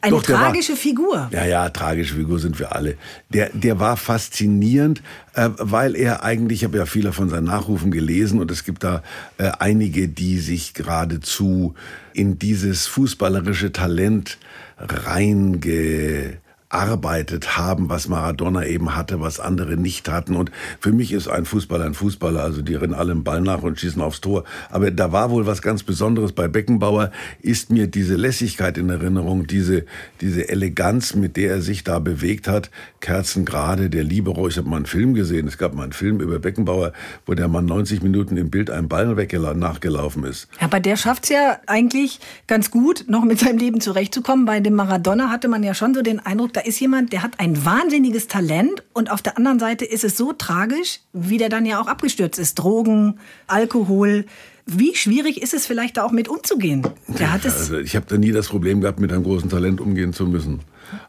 [0.00, 1.28] eine Doch, tragische war, Figur.
[1.32, 2.96] Ja, ja, tragische Figur sind wir alle.
[3.30, 5.02] Der, der war faszinierend,
[5.34, 8.84] äh, weil er eigentlich, ich habe ja viele von seinen Nachrufen gelesen und es gibt
[8.84, 9.02] da
[9.38, 11.74] äh, einige, die sich geradezu
[12.12, 14.38] in dieses fußballerische Talent
[14.78, 16.38] reinge
[16.68, 20.34] erarbeitet haben, was Maradona eben hatte, was andere nicht hatten.
[20.36, 23.62] Und für mich ist ein Fußballer ein Fußballer, also die rennen alle im Ball nach
[23.62, 24.44] und schießen aufs Tor.
[24.70, 29.46] Aber da war wohl was ganz Besonderes bei Beckenbauer, ist mir diese Lässigkeit in Erinnerung,
[29.46, 29.84] diese,
[30.20, 32.70] diese Eleganz, mit der er sich da bewegt hat.
[33.00, 34.48] Kerzengrade, der Libero.
[34.48, 35.46] Ich habe mal einen Film gesehen.
[35.46, 36.92] Es gab mal einen Film über Beckenbauer,
[37.24, 40.48] wo der Mann 90 Minuten im Bild einem Ball nachgelaufen ist.
[40.60, 42.18] Ja, aber der schafft es ja eigentlich
[42.48, 44.46] ganz gut, noch mit seinem Leben zurechtzukommen.
[44.46, 47.38] Bei dem Maradona hatte man ja schon so den Eindruck, da ist jemand, der hat
[47.38, 51.66] ein wahnsinniges Talent und auf der anderen Seite ist es so tragisch, wie der dann
[51.66, 52.54] ja auch abgestürzt ist.
[52.54, 54.24] Drogen, Alkohol.
[54.64, 56.86] Wie schwierig ist es vielleicht da auch mit umzugehen?
[57.06, 59.82] Der hat es also ich habe da nie das Problem gehabt, mit einem großen Talent
[59.82, 60.60] umgehen zu müssen.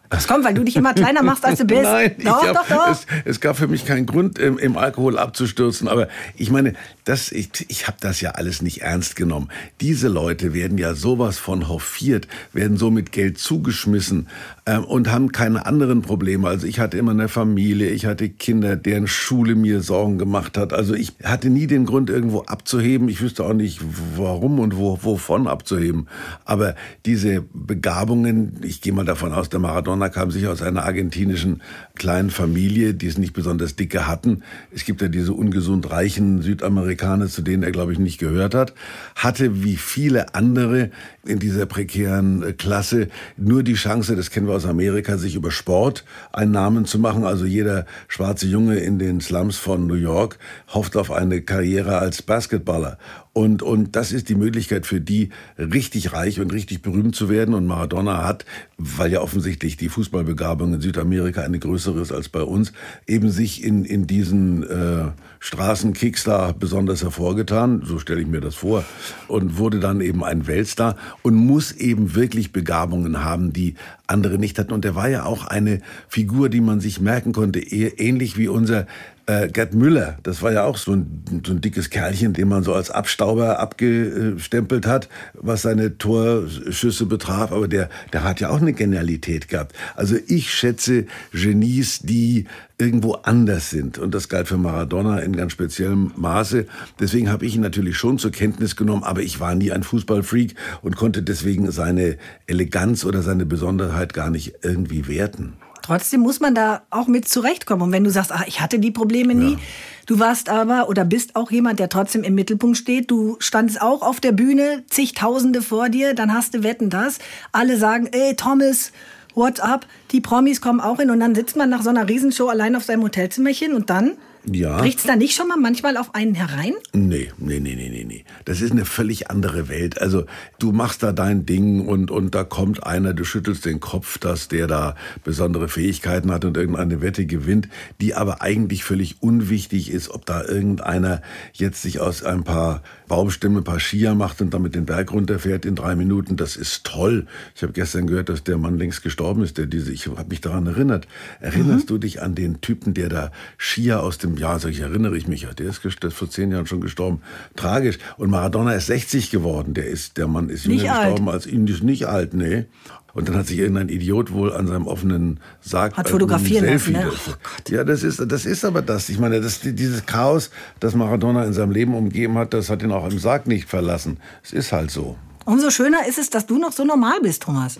[0.10, 1.84] Das kommt, weil du dich immer kleiner machst, als du bist.
[1.84, 2.92] Nein, doch, hab, doch, doch.
[2.92, 5.88] Es, es, gab für mich keinen Grund, im, im, Alkohol abzustürzen.
[5.88, 9.50] Aber ich meine, das, ich, ich habe das ja alles nicht ernst genommen.
[9.82, 14.30] Diese Leute werden ja sowas von hofiert, werden so mit Geld zugeschmissen
[14.68, 16.48] ähm, und haben keine anderen Probleme.
[16.48, 20.74] Also ich hatte immer eine Familie, ich hatte Kinder, deren Schule mir Sorgen gemacht hat.
[20.74, 23.08] Also ich hatte nie den Grund, irgendwo abzuheben.
[23.08, 23.80] Ich wüsste auch nicht,
[24.18, 26.08] warum und wo, wovon abzuheben.
[26.44, 26.76] Aber
[27.06, 31.62] diese Begabungen, ich gehe mal davon aus, der Maradona kam sicher aus einer argentinischen
[31.96, 34.44] kleinen Familie, die es nicht besonders dicke hatten.
[34.72, 38.74] Es gibt ja diese ungesund reichen Südamerikaner, zu denen er, glaube ich, nicht gehört hat.
[39.16, 40.92] Hatte wie viele andere
[41.28, 45.52] in dieser prekären äh, Klasse nur die Chance, das kennen wir aus Amerika, sich über
[45.52, 47.26] Sport einen Namen zu machen.
[47.26, 52.22] Also jeder schwarze Junge in den Slums von New York hofft auf eine Karriere als
[52.22, 52.98] Basketballer.
[53.38, 57.54] Und, und das ist die Möglichkeit für die, richtig reich und richtig berühmt zu werden.
[57.54, 58.46] Und Maradona hat,
[58.80, 62.74] weil ja offensichtlich die Fußballbegabung in Südamerika eine größere ist als bei uns,
[63.06, 67.84] eben sich in, in diesen äh, Straßenkicks da besonders hervorgetan.
[67.86, 68.84] So stelle ich mir das vor.
[69.28, 73.76] Und wurde dann eben ein Weltstar und muss eben wirklich Begabungen haben, die
[74.08, 74.74] andere nicht hatten.
[74.74, 78.88] Und er war ja auch eine Figur, die man sich merken konnte, ähnlich wie unser
[79.28, 82.64] äh, Gerd Müller, das war ja auch so ein, so ein dickes Kerlchen, den man
[82.64, 87.52] so als Abstauber abgestempelt hat, was seine Torschüsse betraf.
[87.52, 89.76] Aber der, der hat ja auch eine Genialität gehabt.
[89.96, 92.46] Also ich schätze Genies, die
[92.78, 93.98] irgendwo anders sind.
[93.98, 96.66] Und das galt für Maradona in ganz speziellem Maße.
[97.00, 100.56] Deswegen habe ich ihn natürlich schon zur Kenntnis genommen, aber ich war nie ein Fußballfreak
[100.84, 105.54] und konnte deswegen seine Eleganz oder seine Besonderheit gar nicht irgendwie werten.
[105.88, 107.82] Trotzdem muss man da auch mit zurechtkommen.
[107.84, 109.60] Und wenn du sagst, ach, ich hatte die Probleme nie, ja.
[110.06, 113.10] du warst aber oder bist auch jemand, der trotzdem im Mittelpunkt steht.
[113.10, 117.20] Du standest auch auf der Bühne, zigtausende vor dir, dann hast du Wetten das.
[117.54, 118.92] Alle sagen, ey, Thomas,
[119.34, 119.88] what's up?
[120.12, 122.84] Die Promis kommen auch hin und dann sitzt man nach so einer Riesenshow allein auf
[122.84, 124.18] seinem Hotelzimmerchen und dann
[124.50, 124.78] ja.
[124.78, 126.74] Bricht es da nicht schon mal manchmal auf einen herein?
[126.94, 128.24] Nee, nee, nee, nee, nee, nee.
[128.46, 130.02] Das ist eine völlig andere Welt.
[130.02, 130.26] Also
[130.60, 134.48] du machst da dein Ding und, und da kommt einer, du schüttelst den Kopf, dass
[134.48, 137.68] der da besondere Fähigkeiten hat und irgendeine Wette gewinnt,
[138.00, 141.22] die aber eigentlich völlig unwichtig ist, ob da irgendeiner
[141.54, 145.66] jetzt sich aus ein paar Baumstämmen ein paar Skier macht und damit den Berg runterfährt
[145.66, 146.38] in drei Minuten.
[146.38, 147.28] Das ist toll.
[147.56, 150.42] Ich habe gestern gehört, dass der Mann längst gestorben ist, der diese, ich habe mich
[150.42, 151.08] daran erinnert.
[151.40, 151.88] Erinnerst mhm.
[151.88, 155.28] du dich an den Typen, der da Skier aus dem ja, sag ich, erinnere ich
[155.28, 157.22] mich, der ist, der ist vor zehn Jahren schon gestorben.
[157.56, 157.98] Tragisch.
[158.18, 159.74] Und Maradona ist 60 geworden.
[159.74, 161.02] Der ist, der Mann ist jünger Nicht alt.
[161.10, 162.66] gestorben als ist nicht alt, nee.
[163.14, 166.92] Und dann hat sich irgendein Idiot wohl an seinem offenen Sarg Hat äh, fotografieren Selfie.
[166.92, 167.12] lassen, ne?
[167.32, 169.10] Oh ja, das ist, das ist aber das.
[169.10, 172.92] Ich meine, das, dieses Chaos, das Maradona in seinem Leben umgeben hat, das hat ihn
[172.92, 174.20] auch im Sarg nicht verlassen.
[174.44, 175.18] Es ist halt so.
[175.46, 177.80] Umso schöner ist es, dass du noch so normal bist, Thomas.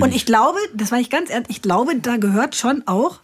[0.00, 3.20] Und ich glaube, das war ich ganz ehrlich, ich glaube, da gehört schon auch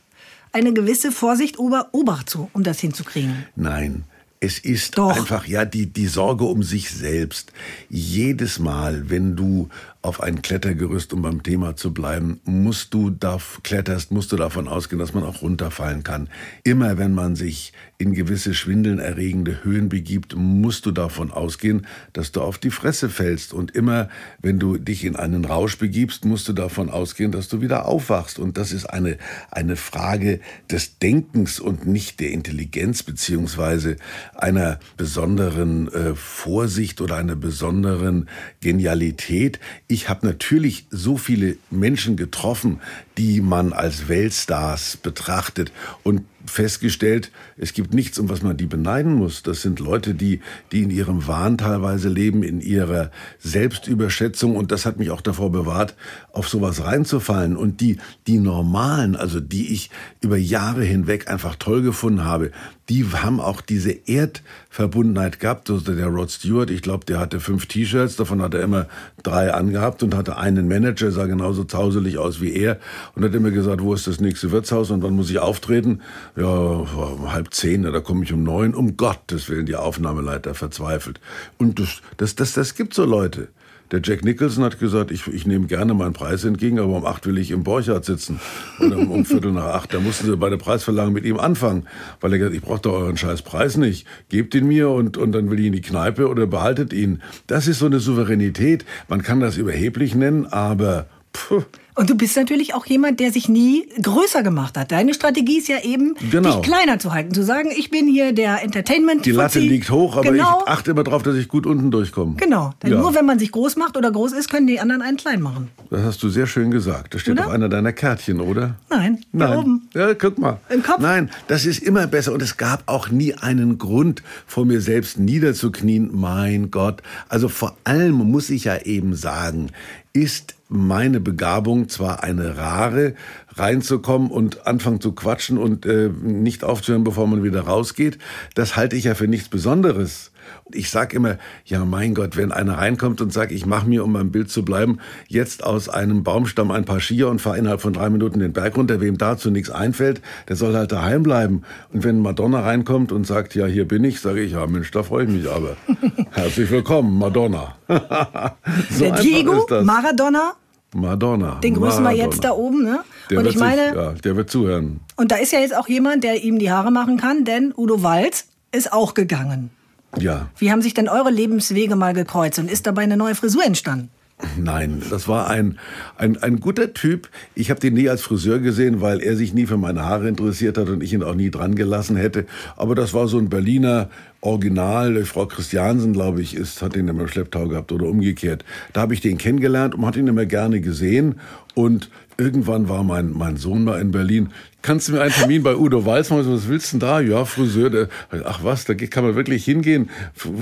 [0.56, 3.44] eine gewisse Vorsicht, Ober, Obacht zu, um das hinzukriegen.
[3.56, 4.04] Nein,
[4.40, 5.14] es ist Doch.
[5.14, 7.52] einfach ja die, die Sorge um sich selbst.
[7.90, 9.68] Jedes Mal, wenn du
[10.06, 14.68] auf ein Klettergerüst, um beim Thema zu bleiben, musst du da kletterst, musst du davon
[14.68, 16.28] ausgehen, dass man auch runterfallen kann.
[16.62, 22.30] Immer wenn man sich in gewisse schwindeln erregende Höhen begibt, musst du davon ausgehen, dass
[22.30, 23.54] du auf die Fresse fällst.
[23.54, 24.08] Und immer
[24.40, 28.38] wenn du dich in einen Rausch begibst, musst du davon ausgehen, dass du wieder aufwachst.
[28.38, 29.16] Und das ist eine,
[29.50, 30.40] eine Frage
[30.70, 33.96] des Denkens und nicht der Intelligenz beziehungsweise
[34.34, 38.28] einer besonderen äh, Vorsicht oder einer besonderen
[38.60, 39.58] Genialität.
[39.88, 42.80] Ich habe natürlich so viele Menschen getroffen,
[43.18, 49.14] die man als Weltstars betrachtet und festgestellt, es gibt nichts, um was man die beneiden
[49.14, 49.42] muss.
[49.42, 50.40] Das sind Leute, die,
[50.72, 54.56] die in ihrem Wahn teilweise leben, in ihrer Selbstüberschätzung.
[54.56, 55.94] Und das hat mich auch davor bewahrt,
[56.32, 57.56] auf sowas reinzufallen.
[57.56, 59.90] Und die, die normalen, also die ich
[60.20, 62.50] über Jahre hinweg einfach toll gefunden habe,
[62.88, 65.70] die haben auch diese Erdverbundenheit gehabt.
[65.70, 68.86] Also der Rod Stewart, ich glaube, der hatte fünf T-Shirts, davon hat er immer
[69.22, 72.78] drei angehabt und hatte einen Manager, sah genauso zauselig aus wie er
[73.14, 76.00] und hat immer gesagt, wo ist das nächste Wirtshaus und wann muss ich auftreten?
[76.36, 78.74] Ja, um halb zehn, da komme ich um neun.
[78.74, 81.20] Um Gottes Willen, die Aufnahmeleiter verzweifelt.
[81.58, 83.48] Und das, das, das, das gibt so Leute.
[83.92, 87.24] Der Jack Nicholson hat gesagt, ich, ich nehme gerne meinen Preis entgegen, aber um acht
[87.24, 88.40] will ich im Borchardt sitzen.
[88.80, 91.86] Und um, um Viertel nach acht, da mussten sie bei der Preisverlangung mit ihm anfangen.
[92.20, 94.04] Weil er gesagt ich brauche doch euren scheiß Preis nicht.
[94.28, 97.22] Gebt ihn mir und, und dann will ich in die Kneipe oder behaltet ihn.
[97.46, 98.84] Das ist so eine Souveränität.
[99.06, 101.06] Man kann das überheblich nennen, aber...
[101.32, 101.62] Puh,
[101.96, 104.92] Und du bist natürlich auch jemand, der sich nie größer gemacht hat.
[104.92, 106.60] Deine Strategie ist ja eben, Genau.
[106.60, 107.32] dich kleiner zu halten.
[107.32, 110.62] Zu sagen, ich bin hier der entertainment die Latte liegt hoch, aber genau.
[110.64, 112.34] ich achte immer darauf, dass ich gut unten durchkomme.
[112.36, 112.74] Genau.
[112.82, 112.98] Denn Ja.
[113.00, 115.70] nur wenn man sich groß macht oder groß ist, können die anderen einen klein machen.
[115.90, 117.14] Das hast du sehr schön gesagt.
[117.14, 117.46] Das steht Oder?
[117.46, 118.74] auf einer deiner Kärtchen, oder?
[118.90, 119.58] Nein, da Nein.
[119.58, 119.88] oben.
[119.94, 120.60] Ja, guck mal.
[120.68, 120.98] Im Kopf?
[120.98, 122.34] Nein, das ist immer besser.
[122.34, 126.10] Und es gab auch nie einen Grund, vor mir selbst niederzuknien.
[126.12, 127.02] Mein Gott.
[127.30, 129.70] Also vor allem muss ich ja eben sagen,
[130.16, 133.14] ist meine Begabung zwar eine rare,
[133.56, 138.18] reinzukommen und anfangen zu quatschen und äh, nicht aufzuhören, bevor man wieder rausgeht.
[138.54, 140.32] Das halte ich ja für nichts Besonderes.
[140.72, 144.12] Ich sag immer, ja mein Gott, wenn einer reinkommt und sagt, ich mache mir, um
[144.12, 147.92] beim Bild zu bleiben, jetzt aus einem Baumstamm ein paar Skier und fahre innerhalb von
[147.92, 151.62] drei Minuten den Berg runter, wem dazu nichts einfällt, der soll halt daheim bleiben.
[151.92, 155.02] Und wenn Madonna reinkommt und sagt, ja hier bin ich, sage ich, ja Mensch, da
[155.02, 155.76] freue ich mich aber.
[156.32, 157.76] Herzlich willkommen, Madonna.
[158.90, 159.66] so der Diego.
[159.82, 160.54] Maradona,
[161.00, 161.60] Madonna.
[161.62, 162.24] den grüßen wir Maradona.
[162.30, 162.82] jetzt da oben.
[162.84, 163.00] Ne?
[163.30, 165.00] Der und ich meine, sich, ja, der wird zuhören.
[165.16, 168.02] und da ist ja jetzt auch jemand, der ihm die Haare machen kann, denn Udo
[168.02, 169.70] Walz ist auch gegangen.
[170.18, 173.64] Ja, Wie haben sich denn eure Lebenswege mal gekreuzt und ist dabei eine neue Frisur
[173.64, 174.10] entstanden?
[174.58, 175.78] Nein, das war ein,
[176.18, 177.30] ein, ein guter Typ.
[177.54, 180.76] Ich habe den nie als Friseur gesehen, weil er sich nie für meine Haare interessiert
[180.76, 182.44] hat und ich ihn auch nie dran gelassen hätte.
[182.76, 184.10] Aber das war so ein Berliner
[184.42, 185.24] Original.
[185.24, 188.62] Frau Christiansen, glaube ich, ist, hat den immer im Schlepptau gehabt oder umgekehrt.
[188.92, 191.36] Da habe ich den kennengelernt und hat ihn immer gerne gesehen.
[191.74, 194.50] Und irgendwann war mein, mein Sohn mal in Berlin.
[194.82, 196.52] Kannst du mir einen Termin bei Udo Walz machen?
[196.52, 197.20] Was willst du denn da?
[197.20, 197.90] Ja, Friseur.
[197.90, 198.08] Der,
[198.44, 200.10] ach was, da kann man wirklich hingehen.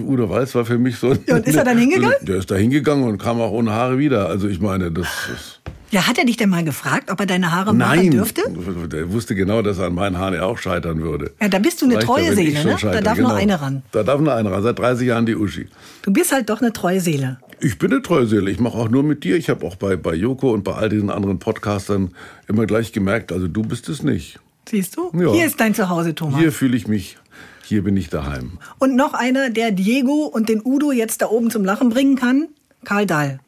[0.06, 1.14] Udo Walz war für mich so...
[1.26, 2.16] Ja, und ist er dann hingegangen?
[2.22, 4.28] Der ist da hingegangen und kam auch ohne Haare wieder.
[4.28, 5.60] Also ich meine, das ist...
[5.94, 8.42] Ja, hat er dich denn mal gefragt, ob er deine Haare machen Nein, dürfte?
[8.90, 11.30] der wusste genau, dass er an meinen Haaren auch scheitern würde.
[11.40, 12.76] Ja, da bist du eine treue Seele, ne?
[12.83, 13.85] Da darf nur eine ran.
[13.92, 14.61] Da darf nur eine ran.
[14.64, 15.68] Seit 30 Jahren die Uschi.
[16.02, 17.38] Du bist halt doch eine treue Seele.
[17.61, 18.50] Ich bin eine treue Seele.
[18.50, 19.37] Ich mache auch nur mit dir.
[19.37, 22.11] Ich habe auch bei, bei Joko und bei all diesen anderen Podcastern
[22.48, 24.40] immer gleich gemerkt, also du bist es nicht.
[24.68, 25.12] Siehst du?
[25.16, 25.33] Ja.
[25.33, 26.40] Hier ist dein Zuhause, Thomas.
[26.40, 27.18] Hier fühle ich mich,
[27.64, 28.59] hier bin ich daheim.
[28.80, 32.48] Und noch einer, der Diego und den Udo jetzt da oben zum Lachen bringen kann,
[32.85, 33.38] Karl Dahl.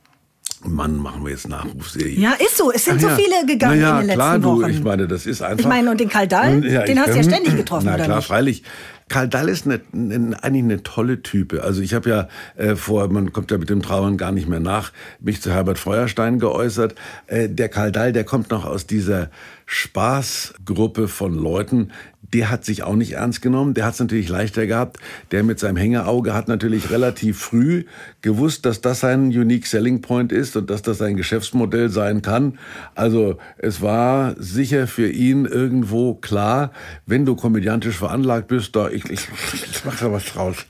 [0.65, 2.19] Mann, machen wir jetzt Nachrufserie.
[2.19, 2.73] Ja, ist so.
[2.73, 3.17] Es sind so ja.
[3.17, 4.71] viele gegangen ja, in den klar, letzten du, Wochen.
[4.71, 5.61] Ich meine, das ist einfach.
[5.61, 8.05] Ich meine, und den Karl Dahl, Ja, den hast du ja ständig getroffen, Na oder
[8.05, 8.27] klar, nicht?
[8.27, 8.63] freilich.
[9.09, 11.63] Karl Dall ist eine, eine, eigentlich eine tolle Type.
[11.63, 14.59] Also ich habe ja äh, vor, man kommt ja mit dem Trauern gar nicht mehr
[14.59, 16.97] nach, mich zu Herbert Feuerstein geäußert.
[17.29, 19.31] Äh, der Karl Dall, der kommt noch aus dieser
[19.67, 21.91] Spaßgruppe von Leuten,
[22.33, 23.75] der hat sich auch nicht ernst genommen.
[23.75, 24.99] Der hat es natürlich leichter gehabt.
[25.31, 27.85] Der mit seinem Hängeauge hat natürlich relativ früh
[28.21, 32.59] gewusst, dass das sein Unique Selling Point ist und dass das sein Geschäftsmodell sein kann.
[32.95, 36.73] Also es war sicher für ihn irgendwo klar,
[37.07, 40.67] wenn du komödiantisch veranlagt bist, da ich, ich, ich mach da was draus.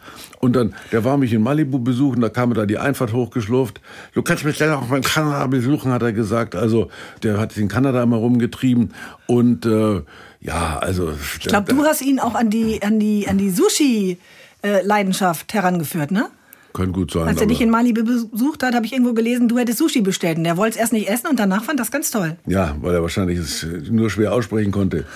[0.47, 3.81] Und dann, der war mich in Malibu besuchen, da kam er da die Einfahrt hochgeschlurft.
[4.15, 6.55] Du kannst mich dann auch mal in Kanada besuchen, hat er gesagt.
[6.55, 6.89] Also
[7.25, 8.95] der hat sich in Kanada immer rumgetrieben
[9.27, 10.03] und äh,
[10.41, 11.13] ja, also.
[11.41, 16.29] Ich glaube, du hast ihn auch an die, an die, an die Sushi-Leidenschaft herangeführt, ne?
[16.77, 17.27] Kann gut sein.
[17.27, 20.37] Als er dich in Mali besucht hat, habe ich irgendwo gelesen, du hättest Sushi bestellt.
[20.37, 22.37] Und der wollte es erst nicht essen und danach fand das ganz toll.
[22.45, 25.07] Ja, weil er wahrscheinlich es nur schwer aussprechen konnte.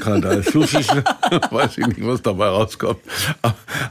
[0.00, 0.78] Kann da Sushi,
[1.50, 3.00] weiß ich nicht, was dabei rauskommt.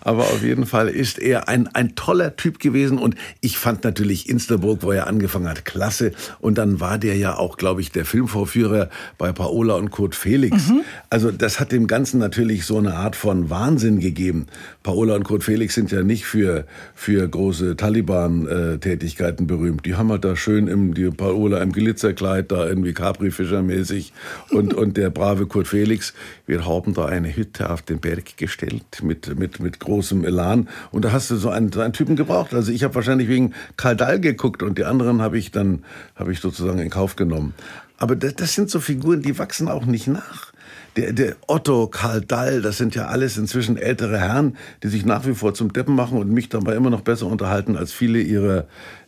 [0.02, 2.98] Aber auf jeden Fall ist er ein, ein toller Typ gewesen.
[2.98, 6.14] Und ich fand natürlich Insterburg, wo er angefangen hat, klasse.
[6.40, 8.90] Und dann war der ja auch, glaube ich, der Filmvorführer
[9.20, 10.70] bei Paola und Kurt Felix.
[10.70, 10.82] Mhm.
[11.12, 14.48] Also das hat dem Ganzen natürlich so eine Art von Wahnsinn gegeben.
[14.82, 16.66] Paola und Kurt Felix sind ja nicht für,
[16.96, 19.86] für für große Taliban-Tätigkeiten berühmt.
[19.86, 24.14] Die haben halt da schön im, die Paola im Glitzerkleid, da irgendwie Capri-Fischer-mäßig.
[24.52, 26.14] Und, und der brave Kurt Felix,
[26.46, 30.70] wir haben da eine Hütte auf den Berg gestellt mit, mit, mit großem Elan.
[30.92, 32.54] Und da hast du so einen, so einen Typen gebraucht.
[32.54, 35.84] Also ich habe wahrscheinlich wegen Karl Dahl geguckt und die anderen habe ich dann,
[36.16, 37.54] habe ich sozusagen in Kauf genommen.
[37.98, 40.49] Aber das, das sind so Figuren, die wachsen auch nicht nach
[40.96, 45.26] der, der Otto, Karl Dall, das sind ja alles inzwischen ältere Herren, die sich nach
[45.26, 48.66] wie vor zum Deppen machen und mich dabei immer noch besser unterhalten als viele ihrer,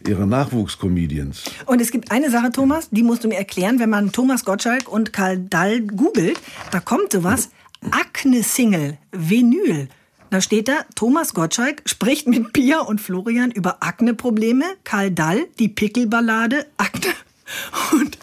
[0.08, 1.44] ihrer Nachwuchscomedians.
[1.66, 4.88] Und es gibt eine Sache, Thomas, die musst du mir erklären, wenn man Thomas Gottschalk
[4.88, 6.40] und Karl Dall googelt,
[6.72, 7.50] da kommt sowas,
[7.90, 9.90] Akne-Single, Vinyl.
[10.30, 15.68] Da steht da, Thomas Gottschalk spricht mit Pia und Florian über Akne-Probleme, Karl Dall, die
[15.68, 17.12] Pickelballade, Akne.
[17.92, 18.18] Und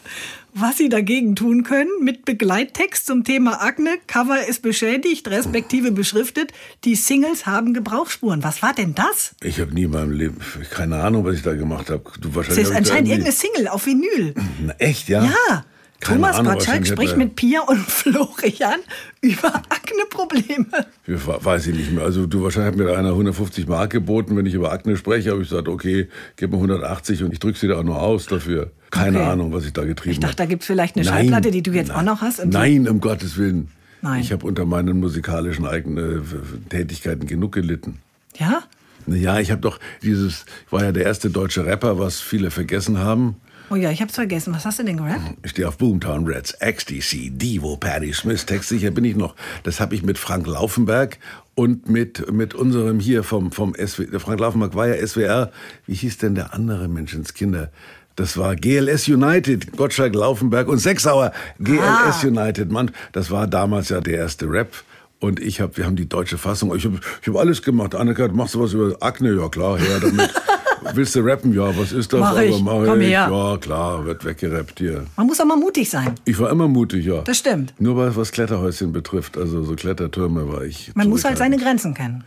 [0.60, 3.98] was Sie dagegen tun können mit Begleittext zum Thema Akne.
[4.06, 6.52] Cover ist beschädigt, respektive beschriftet.
[6.84, 8.42] Die Singles haben Gebrauchsspuren.
[8.42, 9.34] Was war denn das?
[9.42, 10.38] Ich habe nie in meinem Leben,
[10.70, 12.02] keine Ahnung, was ich da gemacht habe.
[12.20, 12.64] Du wahrscheinlich.
[12.64, 14.34] Das ist anscheinend irgendeine Single auf Vinyl.
[14.64, 15.24] Na, echt, ja?
[15.24, 15.64] Ja.
[16.00, 18.80] Keine Thomas Ahnung, Gottschalk spricht mit Pia und Florian
[19.20, 20.66] über Akne-Probleme.
[21.06, 22.04] Weiß ich nicht mehr.
[22.04, 25.42] Also du wahrscheinlich hat mir einer 150 Mark geboten, wenn ich über Akne spreche, habe
[25.42, 28.70] ich gesagt, okay, gib mir 180 und ich drücke sie da auch nur aus dafür.
[28.90, 29.28] Keine okay.
[29.28, 30.12] Ahnung, was ich da getrieben habe.
[30.12, 32.20] Ich dachte, da gibt es vielleicht eine nein, Schallplatte, die du jetzt nein, auch noch
[32.20, 32.44] hast.
[32.46, 33.68] nein, um Gottes Willen.
[34.00, 34.20] Nein.
[34.20, 36.22] Ich habe unter meinen musikalischen eigenen
[36.68, 37.98] Tätigkeiten genug gelitten.
[38.38, 38.62] Ja?
[39.06, 42.98] Ja, ich habe doch dieses, ich war ja der erste deutsche Rapper, was viele vergessen
[42.98, 43.36] haben.
[43.70, 44.54] Oh ja, ich hab's vergessen.
[44.54, 45.36] Was hast du denn gerappt?
[45.42, 49.34] Ich stehe auf Boomtown Reds, XTC, Divo, Patty Smith, Text sicher bin ich noch.
[49.62, 51.18] Das habe ich mit Frank Laufenberg
[51.54, 55.50] und mit, mit unserem hier vom, vom SW, Frank Laufenberg war ja SWR.
[55.86, 57.70] Wie hieß denn der andere Menschenskinder?
[58.16, 61.32] Das war GLS United, Gottschalk, Laufenberg und Sechsauer.
[61.58, 62.20] GLS ah.
[62.24, 62.90] United, Mann.
[63.12, 64.72] Das war damals ja der erste Rap.
[65.20, 66.74] Und ich habe, wir haben die deutsche Fassung.
[66.74, 67.94] Ich habe ich hab alles gemacht.
[67.94, 69.34] Annika, machst du was über Akne?
[69.34, 70.32] Ja klar, her damit.
[70.94, 71.52] Willst du rappen?
[71.52, 72.20] Ja, was ist das?
[72.20, 72.54] Mach ich.
[72.54, 73.08] Aber mach Komm ich.
[73.08, 73.28] Her.
[73.30, 75.06] Ja, klar, wird weggerappt hier.
[75.16, 76.14] Man muss auch mal mutig sein.
[76.24, 77.22] Ich war immer mutig, ja.
[77.22, 77.74] Das stimmt.
[77.78, 80.92] Nur was, was Kletterhäuschen betrifft, also so Klettertürme war ich.
[80.94, 82.24] Man muss halt seine Grenzen kennen.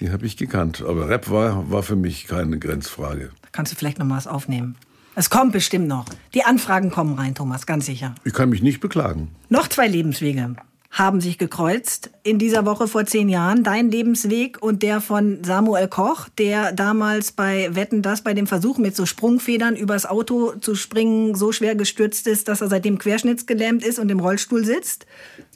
[0.00, 0.84] Die habe ich gekannt.
[0.86, 3.30] Aber Rap war, war für mich keine Grenzfrage.
[3.42, 4.76] Da kannst du vielleicht noch mal was aufnehmen.
[5.14, 6.04] Es kommt bestimmt noch.
[6.34, 8.14] Die Anfragen kommen rein, Thomas, ganz sicher.
[8.24, 9.30] Ich kann mich nicht beklagen.
[9.48, 10.54] Noch zwei Lebenswege
[10.90, 13.62] haben sich gekreuzt in dieser Woche vor zehn Jahren.
[13.62, 18.78] Dein Lebensweg und der von Samuel Koch, der damals bei Wetten das bei dem Versuch
[18.78, 23.84] mit so Sprungfedern übers Auto zu springen so schwer gestürzt ist, dass er seitdem querschnittsgelähmt
[23.84, 25.06] ist und im Rollstuhl sitzt.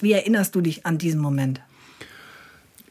[0.01, 1.61] Wie erinnerst du dich an diesen Moment?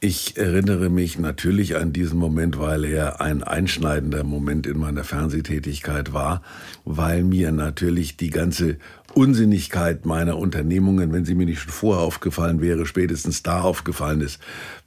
[0.03, 6.11] Ich erinnere mich natürlich an diesen Moment, weil er ein einschneidender Moment in meiner Fernsehtätigkeit
[6.11, 6.41] war,
[6.85, 8.77] weil mir natürlich die ganze
[9.15, 14.39] Unsinnigkeit meiner Unternehmungen, wenn sie mir nicht schon vorher aufgefallen wäre, spätestens da aufgefallen ist.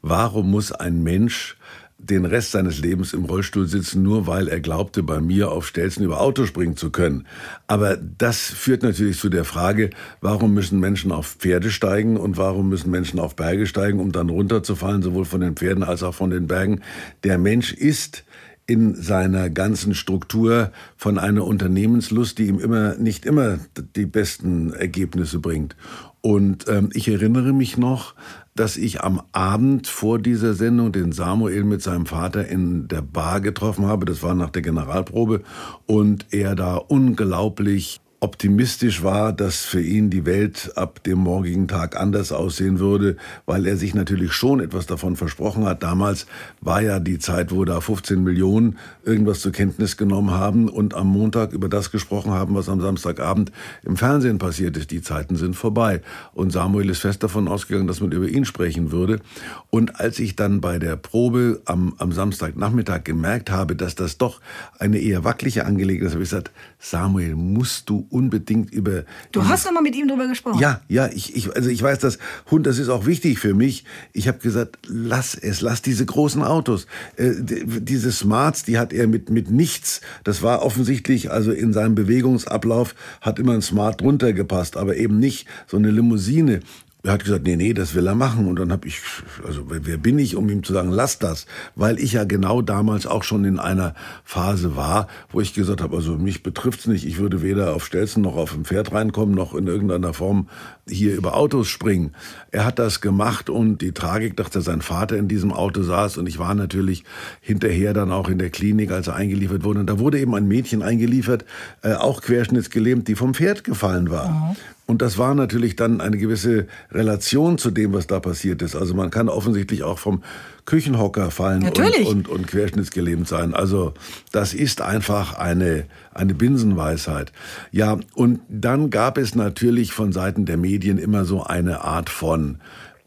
[0.02, 1.56] Warum muss ein Mensch
[1.98, 6.04] den Rest seines Lebens im Rollstuhl sitzen, nur weil er glaubte, bei mir auf Stelzen
[6.04, 7.26] über Auto springen zu können.
[7.66, 12.68] Aber das führt natürlich zu der Frage, warum müssen Menschen auf Pferde steigen und warum
[12.68, 16.30] müssen Menschen auf Berge steigen, um dann runterzufallen, sowohl von den Pferden als auch von
[16.30, 16.82] den Bergen.
[17.22, 18.24] Der Mensch ist
[18.66, 23.58] in seiner ganzen Struktur von einer Unternehmenslust, die ihm immer nicht immer
[23.96, 25.76] die besten Ergebnisse bringt.
[26.22, 28.14] Und ähm, ich erinnere mich noch,
[28.54, 33.40] dass ich am Abend vor dieser Sendung den Samuel mit seinem Vater in der Bar
[33.40, 34.06] getroffen habe.
[34.06, 35.42] Das war nach der Generalprobe
[35.86, 42.00] und er da unglaublich optimistisch war, dass für ihn die Welt ab dem morgigen Tag
[42.00, 45.82] anders aussehen würde, weil er sich natürlich schon etwas davon versprochen hat.
[45.82, 46.24] Damals
[46.62, 51.08] war ja die Zeit, wo da 15 Millionen irgendwas zur Kenntnis genommen haben und am
[51.08, 54.90] Montag über das gesprochen haben, was am Samstagabend im Fernsehen passiert ist.
[54.90, 56.00] Die Zeiten sind vorbei.
[56.32, 59.20] Und Samuel ist fest davon ausgegangen, dass man über ihn sprechen würde.
[59.68, 64.40] Und als ich dann bei der Probe am, am Samstagnachmittag gemerkt habe, dass das doch
[64.78, 66.52] eine eher wackelige Angelegenheit ist, habe ich gesagt,
[66.84, 69.04] Samuel, musst du unbedingt über.
[69.32, 70.60] Du hast nochmal mit ihm drüber gesprochen.
[70.60, 72.18] Ja, ja, ich, ich, also ich weiß, dass
[72.50, 73.84] Hund, das ist auch wichtig für mich.
[74.12, 76.86] Ich habe gesagt, lass es, lass diese großen Autos.
[77.16, 80.02] Äh, diese Smarts, die hat er mit, mit nichts.
[80.24, 85.18] Das war offensichtlich, also in seinem Bewegungsablauf hat immer ein Smart drunter gepasst, aber eben
[85.18, 86.60] nicht so eine Limousine.
[87.04, 88.46] Er hat gesagt, nee, nee, das will er machen.
[88.46, 89.00] Und dann habe ich,
[89.46, 91.44] also wer bin ich, um ihm zu sagen, lass das?
[91.74, 95.94] Weil ich ja genau damals auch schon in einer Phase war, wo ich gesagt habe,
[95.96, 97.06] also mich betrifft's nicht.
[97.06, 100.48] Ich würde weder auf Stelzen noch auf ein Pferd reinkommen, noch in irgendeiner Form
[100.88, 102.12] hier über Autos springen.
[102.50, 106.26] Er hat das gemacht und die Tragik, dass sein Vater in diesem Auto saß und
[106.26, 107.04] ich war natürlich
[107.40, 109.80] hinterher dann auch in der Klinik, als er eingeliefert wurde.
[109.80, 111.44] Und da wurde eben ein Mädchen eingeliefert,
[111.82, 114.30] äh, auch querschnittsgelähmt, die vom Pferd gefallen war.
[114.30, 114.56] Mhm.
[114.86, 118.76] Und das war natürlich dann eine gewisse Relation zu dem, was da passiert ist.
[118.76, 120.22] Also man kann offensichtlich auch vom
[120.66, 123.54] Küchenhocker fallen und, und, und querschnittsgelähmt sein.
[123.54, 123.94] Also
[124.30, 127.32] das ist einfach eine, eine Binsenweisheit.
[127.70, 132.58] Ja, und dann gab es natürlich von Seiten der Medien immer so eine Art von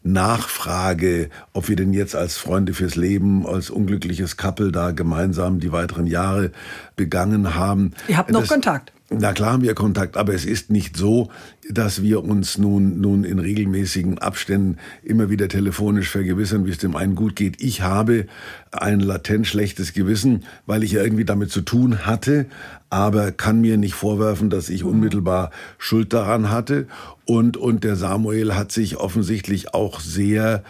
[0.02, 5.72] Nachfrage, ob wir denn jetzt als Freunde fürs Leben, als unglückliches Couple da gemeinsam die
[5.72, 6.52] weiteren Jahre
[6.96, 7.92] begangen haben.
[8.08, 8.92] Ihr habt noch das, Kontakt.
[9.10, 11.30] Na klar haben wir Kontakt, aber es ist nicht so,
[11.70, 16.96] dass wir uns nun, nun in regelmäßigen Abständen immer wieder telefonisch vergewissern, wie es dem
[16.96, 17.60] einen gut geht.
[17.62, 18.26] Ich habe
[18.72, 22.46] ein latent schlechtes Gewissen, weil ich ja irgendwie damit zu tun hatte,
[22.90, 26.86] aber kann mir nicht vorwerfen, dass ich unmittelbar Schuld daran hatte.
[27.26, 30.62] Und, und der Samuel hat sich offensichtlich auch sehr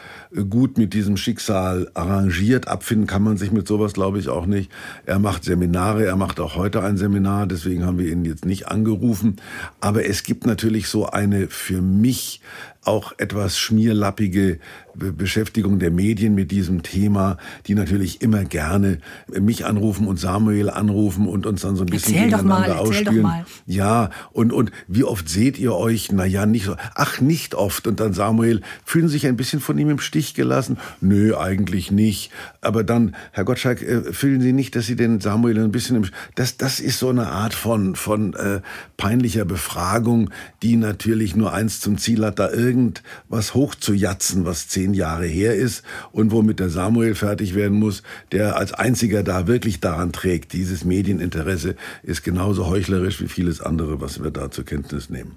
[0.51, 2.67] gut mit diesem Schicksal arrangiert.
[2.67, 4.69] Abfinden kann man sich mit sowas, glaube ich, auch nicht.
[5.07, 8.67] Er macht Seminare, er macht auch heute ein Seminar, deswegen haben wir ihn jetzt nicht
[8.67, 9.37] angerufen.
[9.81, 12.41] Aber es gibt natürlich so eine für mich
[12.89, 14.59] auch etwas schmierlappige
[14.99, 18.99] Beschäftigung der Medien mit diesem Thema, die natürlich immer gerne
[19.29, 22.81] mich anrufen und Samuel anrufen und uns dann so ein bisschen erzähl gegeneinander doch mal,
[22.81, 23.17] ausspielen.
[23.17, 23.47] Doch mal.
[23.67, 26.11] Ja, und, und wie oft seht ihr euch?
[26.11, 26.77] Na ja, nicht so.
[26.95, 27.87] Ach, nicht oft.
[27.87, 30.79] Und dann Samuel, fühlen sich ein bisschen von ihm im Stich gelassen?
[31.01, 32.33] Nö, eigentlich nicht.
[32.61, 36.07] Aber dann, Herr Gottschalk, äh, fühlen Sie nicht, dass Sie den Samuel ein bisschen im,
[36.35, 38.61] das, das ist so eine Art von, von äh,
[38.97, 40.31] peinlicher Befragung,
[40.63, 42.49] die natürlich nur eins zum Ziel hat, da
[42.79, 48.57] irgendwas hochzujatzen, was zehn Jahre her ist und womit der Samuel fertig werden muss, der
[48.57, 50.53] als einziger da wirklich daran trägt.
[50.53, 55.37] Dieses Medieninteresse ist genauso heuchlerisch wie vieles andere, was wir da zur Kenntnis nehmen.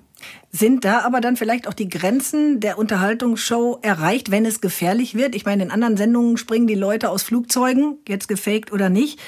[0.51, 5.33] Sind da aber dann vielleicht auch die Grenzen der Unterhaltungsshow erreicht, wenn es gefährlich wird?
[5.33, 9.19] Ich meine, in anderen Sendungen springen die Leute aus Flugzeugen, jetzt gefaked oder nicht.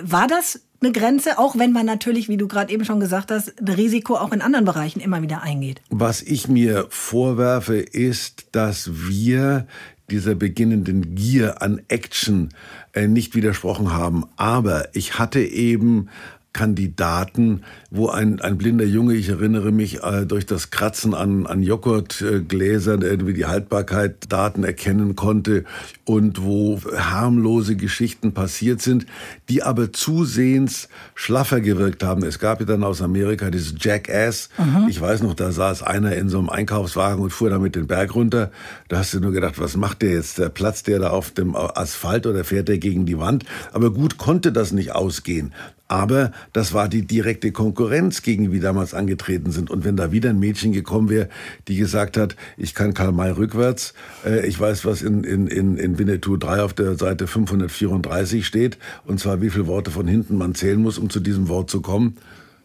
[0.00, 3.60] War das eine Grenze, auch wenn man natürlich, wie du gerade eben schon gesagt hast,
[3.60, 5.80] ein Risiko auch in anderen Bereichen immer wieder eingeht.
[5.90, 9.66] Was ich mir vorwerfe, ist, dass wir
[10.10, 12.50] dieser beginnenden Gier an Action
[12.92, 14.24] äh, nicht widersprochen haben.
[14.36, 16.08] Aber ich hatte eben
[16.56, 21.62] Kandidaten, wo ein, ein blinder Junge, ich erinnere mich, äh, durch das Kratzen an, an
[21.62, 25.64] Joghurtgläsern irgendwie die Haltbarkeit Daten erkennen konnte
[26.06, 29.04] und wo harmlose Geschichten passiert sind,
[29.50, 32.22] die aber zusehends schlaffer gewirkt haben.
[32.24, 34.48] Es gab ja dann aus Amerika dieses Jackass.
[34.56, 34.86] Mhm.
[34.88, 38.14] Ich weiß noch, da saß einer in so einem Einkaufswagen und fuhr damit den Berg
[38.14, 38.50] runter.
[38.88, 40.38] Da hast du nur gedacht, was macht der jetzt?
[40.38, 43.44] Der platzt der da auf dem Asphalt oder fährt der gegen die Wand?
[43.74, 45.52] Aber gut konnte das nicht ausgehen.
[45.88, 49.70] Aber das war die direkte Konkurrenz, gegen die damals angetreten sind.
[49.70, 51.28] Und wenn da wieder ein Mädchen gekommen wäre,
[51.68, 53.94] die gesagt hat, ich kann Karl May rückwärts,
[54.24, 58.78] äh, ich weiß, was in, in, in, in Winnetou 3 auf der Seite 534 steht,
[59.04, 61.80] und zwar wie viele Worte von hinten man zählen muss, um zu diesem Wort zu
[61.80, 62.16] kommen,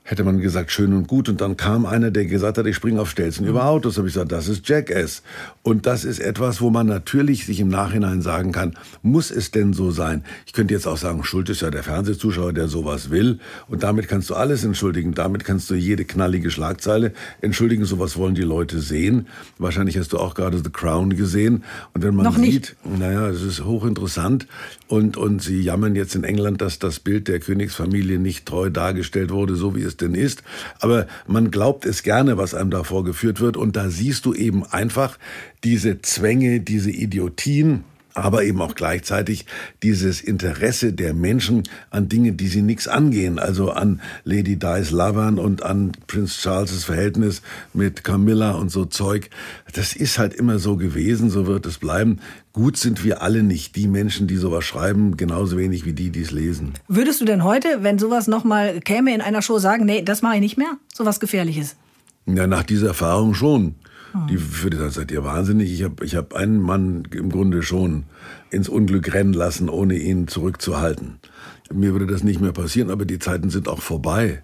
[0.04, 1.30] hätte man gesagt, schön und gut.
[1.30, 3.98] Und dann kam einer, der gesagt hat, ich springe auf Stelzen über Autos.
[3.98, 5.22] habe ich gesagt, das ist Jackass.
[5.62, 9.74] Und das ist etwas, wo man natürlich sich im Nachhinein sagen kann, muss es denn
[9.74, 10.24] so sein?
[10.46, 13.40] Ich könnte jetzt auch sagen, Schuld ist ja der Fernsehzuschauer, der sowas will.
[13.68, 15.14] Und damit kannst du alles entschuldigen.
[15.14, 17.86] Damit kannst du jede knallige Schlagzeile entschuldigen.
[17.86, 19.28] Sowas wollen die Leute sehen.
[19.60, 21.64] Wahrscheinlich hast du auch gerade The Crown gesehen.
[21.94, 24.48] Und wenn man Noch sieht, naja, es ist hochinteressant.
[24.88, 29.32] Und, und sie jammern jetzt in England, dass das Bild der Königsfamilie nicht treu dargestellt
[29.32, 30.44] wurde, so wie es denn ist.
[30.80, 33.58] Aber man glaubt es gerne, was einem da vorgeführt wird.
[33.58, 35.18] Und da siehst du eben einfach
[35.64, 39.46] diese Zwänge, diese Idiotien, aber eben auch gleichzeitig
[39.84, 45.40] dieses Interesse der Menschen an Dinge, die sie nichts angehen, also an Lady Di's Lovern
[45.40, 47.42] und an Prince Charles' Verhältnis
[47.74, 49.30] mit Camilla und so Zeug.
[49.74, 52.20] Das ist halt immer so gewesen, so wird es bleiben.
[52.54, 56.22] Gut sind wir alle nicht, die Menschen, die sowas schreiben, genauso wenig wie die, die
[56.22, 56.74] es lesen.
[56.90, 60.36] Würdest du denn heute, wenn sowas nochmal käme in einer Show, sagen, nee, das mache
[60.36, 60.78] ich nicht mehr?
[60.94, 61.78] Sowas Gefährliches?
[62.26, 63.76] Ja, nach dieser Erfahrung schon.
[64.30, 65.72] Die würde dann seid ihr wahnsinnig.
[65.72, 68.04] Ich habe ich hab einen Mann im Grunde schon
[68.50, 71.20] ins Unglück rennen lassen, ohne ihn zurückzuhalten.
[71.74, 74.44] Mir würde das nicht mehr passieren, aber die Zeiten sind auch vorbei.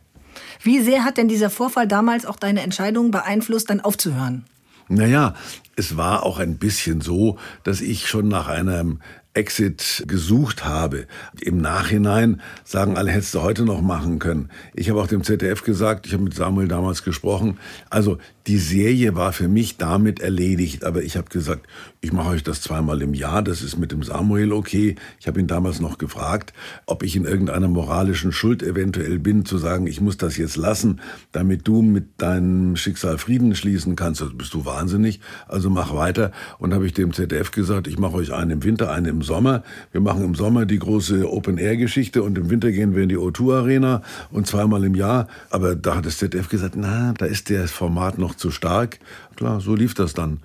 [0.62, 4.46] Wie sehr hat denn dieser Vorfall damals auch deine Entscheidung beeinflusst, dann aufzuhören?
[4.90, 5.34] Naja,
[5.76, 9.00] es war auch ein bisschen so, dass ich schon nach einem
[9.38, 11.06] Exit gesucht habe.
[11.40, 14.50] Im Nachhinein sagen alle, hättest du heute noch machen können.
[14.74, 17.60] Ich habe auch dem ZDF gesagt, ich habe mit Samuel damals gesprochen,
[17.90, 18.18] also
[18.48, 21.68] die Serie war für mich damit erledigt, aber ich habe gesagt,
[22.08, 24.96] ich mache euch das zweimal im Jahr, das ist mit dem Samuel okay.
[25.20, 26.54] Ich habe ihn damals noch gefragt,
[26.86, 31.02] ob ich in irgendeiner moralischen Schuld eventuell bin, zu sagen, ich muss das jetzt lassen,
[31.34, 34.22] damit du mit deinem Schicksal Frieden schließen kannst.
[34.22, 36.32] Das bist du wahnsinnig, also mach weiter.
[36.60, 39.64] Und habe ich dem ZDF gesagt, ich mache euch einen im Winter, einen im Sommer.
[39.92, 44.02] Wir machen im Sommer die große Open-Air-Geschichte und im Winter gehen wir in die O2-Arena
[44.32, 45.28] und zweimal im Jahr.
[45.50, 48.98] Aber da hat das ZDF gesagt, na, da ist das Format noch zu stark.
[49.36, 50.40] Klar, so lief das dann.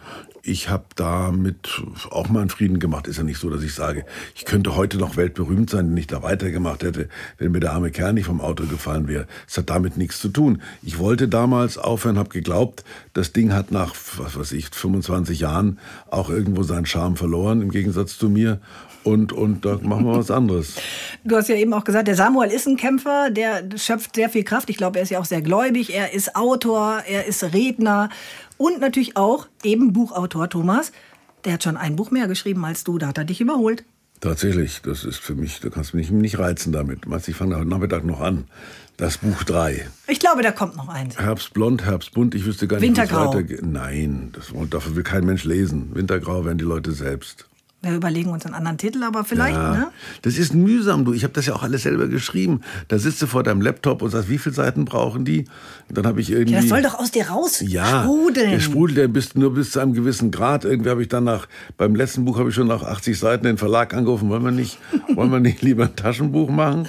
[0.44, 3.06] Ich habe damit auch mal einen Frieden gemacht.
[3.06, 6.08] Ist ja nicht so, dass ich sage, ich könnte heute noch weltberühmt sein, wenn ich
[6.08, 9.28] da weitergemacht hätte, wenn mir der arme Kerl nicht vom Auto gefallen wäre.
[9.46, 10.60] Es hat damit nichts zu tun.
[10.82, 12.82] Ich wollte damals aufhören, habe geglaubt,
[13.12, 15.78] das Ding hat nach, was weiß ich, 25 Jahren
[16.10, 18.60] auch irgendwo seinen Charme verloren, im Gegensatz zu mir.
[19.04, 20.76] Und, und da machen wir was anderes.
[21.24, 24.44] Du hast ja eben auch gesagt, der Samuel ist ein Kämpfer, der schöpft sehr viel
[24.44, 24.70] Kraft.
[24.70, 25.94] Ich glaube, er ist ja auch sehr gläubig.
[25.94, 28.10] Er ist Autor, er ist Redner
[28.56, 30.92] und natürlich auch eben Buchautor Thomas.
[31.44, 33.84] Der hat schon ein Buch mehr geschrieben als du, da hat er dich überholt.
[34.20, 37.00] Tatsächlich, das ist für mich, da kannst du mich nicht reizen damit.
[37.26, 38.44] Ich fange heute Nachmittag noch an.
[38.96, 39.88] Das Buch 3.
[40.06, 41.18] Ich glaube, da kommt noch eins.
[41.18, 43.66] Herbstblond, Herbstbunt, ich wüsste gar nicht, wie es weitergeht.
[43.66, 45.90] Nein, das, dafür will kein Mensch lesen.
[45.94, 47.48] Wintergrau werden die Leute selbst.
[47.84, 49.88] Wir überlegen uns einen anderen Titel, aber vielleicht, Ja, ne?
[50.22, 51.12] Das ist mühsam, du.
[51.12, 52.60] Ich habe das ja auch alles selber geschrieben.
[52.86, 55.46] Da sitzt du vor deinem Laptop und sagst, wie viele Seiten brauchen die?
[55.88, 56.54] Und dann habe ich irgendwie.
[56.54, 58.50] Ja, das soll doch aus dir raus Ja, sprudeln.
[58.52, 60.64] der sprudelt ja bis, nur bis zu einem gewissen Grad.
[60.64, 63.58] Irgendwie habe ich dann nach, beim letzten Buch habe ich schon nach 80 Seiten den
[63.58, 64.28] Verlag angerufen.
[64.28, 64.78] Wollen wir nicht,
[65.14, 66.88] wollen wir nicht lieber ein Taschenbuch machen?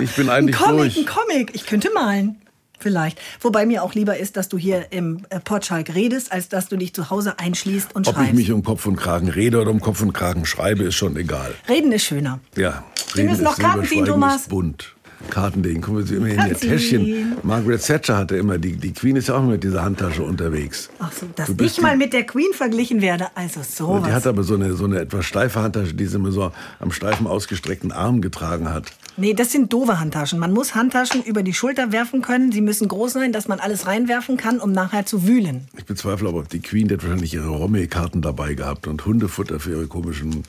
[0.00, 0.98] Ich bin Ein eigentlich Comic, durch.
[0.98, 1.50] ein Comic.
[1.54, 2.36] Ich könnte malen.
[2.78, 3.18] Vielleicht.
[3.40, 6.76] Wobei mir auch lieber ist, dass du hier im äh, Portschalk redest, als dass du
[6.76, 8.30] dich zu Hause einschließt und Ob schreibst.
[8.30, 11.16] ich mich um Kopf und Kragen rede oder um Kopf und Kragen schreibe, ist schon
[11.16, 11.54] egal.
[11.68, 12.40] Reden ist schöner.
[12.56, 14.42] Ja, Wir müssen noch Karten ziehen, Thomas.
[14.42, 14.94] ist bunt.
[15.30, 16.60] Kartending, gucken wir sie immer in ihr Karten.
[16.68, 17.36] Täschchen.
[17.42, 20.90] Margaret Thatcher hatte immer, die, die Queen ist ja auch immer mit dieser Handtasche unterwegs.
[21.00, 23.26] Ach so, dass ich mal mit der Queen verglichen werde.
[23.34, 24.04] Also sowas.
[24.06, 26.92] Die hat aber so eine, so eine etwas steife Handtasche, die sie immer so am
[26.92, 28.92] steifen ausgestreckten Arm getragen hat.
[29.18, 30.38] Nee, das sind doofe Handtaschen.
[30.38, 32.52] Man muss Handtaschen über die Schulter werfen können.
[32.52, 35.66] Sie müssen groß sein, dass man alles reinwerfen kann, um nachher zu wühlen.
[35.76, 39.72] Ich bezweifle aber, die Queen die hat wahrscheinlich ihre Romme-Karten dabei gehabt und Hundefutter für
[39.72, 40.44] ihre komischen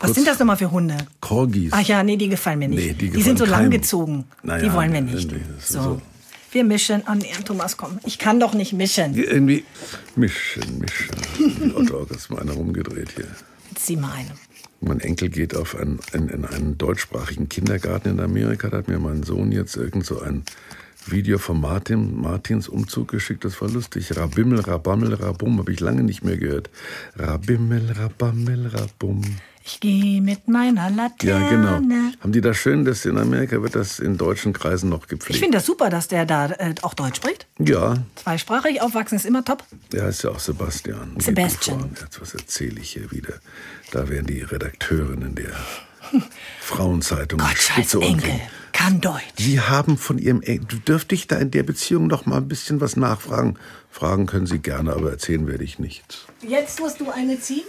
[0.00, 0.96] Was sind das nochmal für Hunde?
[1.20, 1.70] Corgis.
[1.74, 2.86] Ach ja, nee, die gefallen mir nicht.
[2.86, 3.60] Nee, die die sind so keinem.
[3.60, 4.24] langgezogen.
[4.42, 5.30] Naja, die wollen wir nicht.
[5.30, 5.82] das So.
[5.82, 6.02] so.
[6.50, 7.02] Wir mischen.
[7.10, 7.98] Oh nee, Thomas, komm.
[8.04, 9.14] Ich kann doch nicht mischen.
[9.16, 9.64] Irgendwie
[10.16, 11.74] mischen, mischen.
[11.76, 13.26] Otto ist mal einer rumgedreht hier.
[13.74, 14.30] Zieh mal eine.
[14.80, 18.68] Mein Enkel geht auf ein, in, in einen deutschsprachigen Kindergarten in Amerika.
[18.68, 20.44] Da hat mir mein Sohn jetzt irgend so ein
[21.06, 23.44] Video von Martin, Martins Umzug geschickt.
[23.44, 24.16] Das war lustig.
[24.16, 25.58] Rabimmel, Rabammel, Rabum.
[25.58, 26.70] Habe ich lange nicht mehr gehört.
[27.16, 29.22] Rabimmel, Rabammel, Rabum.
[29.66, 31.44] Ich gehe mit meiner Laterne.
[31.44, 31.70] Ja, genau.
[32.20, 35.40] Haben die das schön, dass in Amerika wird das in deutschen Kreisen noch Ich gepflegt?
[35.40, 37.46] finde das super, dass der da äh, auch Deutsch spricht.
[37.58, 39.64] Ja, Zweisprachig aufwachsen ist immer top.
[39.92, 41.14] der heißt ja auch Sebastian.
[41.18, 41.96] Sebastian.
[41.98, 43.34] Jetzt, was erzähle ich hier wieder?
[43.90, 45.52] Da werden die Redakteurinnen der
[46.60, 48.40] Frauenzeitung Gottschalks Enkel
[48.72, 49.22] kann Deutsch.
[49.38, 52.48] Sie haben von Ihrem Enkel, du dürfte ich da in der Beziehung noch mal ein
[52.48, 53.56] bisschen was nachfragen?
[53.90, 56.26] Fragen können Sie gerne, aber erzählen werde ich nichts.
[56.46, 57.62] Jetzt musst du eine ziehen.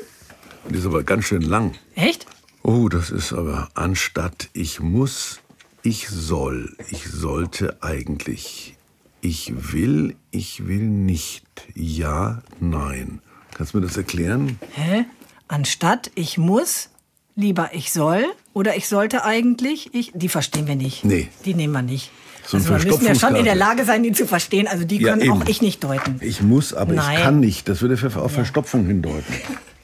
[0.70, 1.74] Die ist aber ganz schön lang.
[1.95, 2.26] Echt?
[2.63, 5.39] Oh, das ist aber anstatt ich muss,
[5.84, 8.76] ich soll, ich sollte eigentlich,
[9.22, 11.45] ich will, ich will nicht,
[11.76, 13.22] ja, nein.
[13.53, 14.59] Kannst du mir das erklären?
[14.74, 15.05] Hä?
[15.47, 16.89] Anstatt ich muss,
[17.36, 21.05] lieber ich soll oder ich sollte eigentlich, ich, die verstehen wir nicht.
[21.05, 21.30] Nee.
[21.45, 22.09] Die nehmen wir nicht.
[22.47, 23.55] So also wir müssen ja schon in der.
[23.55, 24.68] Lage sein, die zu verstehen.
[24.68, 25.32] Also die Ja, können eben.
[25.41, 26.18] auch ich nicht deuten.
[26.22, 27.18] Ich muss, aber Nein.
[27.18, 27.68] ich kann nicht.
[27.68, 29.34] Das würde auf Verstopfung hindeuten.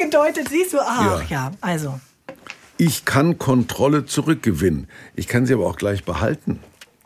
[0.00, 0.78] Doch noch gedeutet, siehst du?
[0.80, 1.26] Ach Ja.
[1.28, 2.00] ja, also.
[2.76, 4.88] Ich kann Kontrolle zurückgewinnen.
[5.14, 6.60] Ich kann sie aber auch gleich behalten.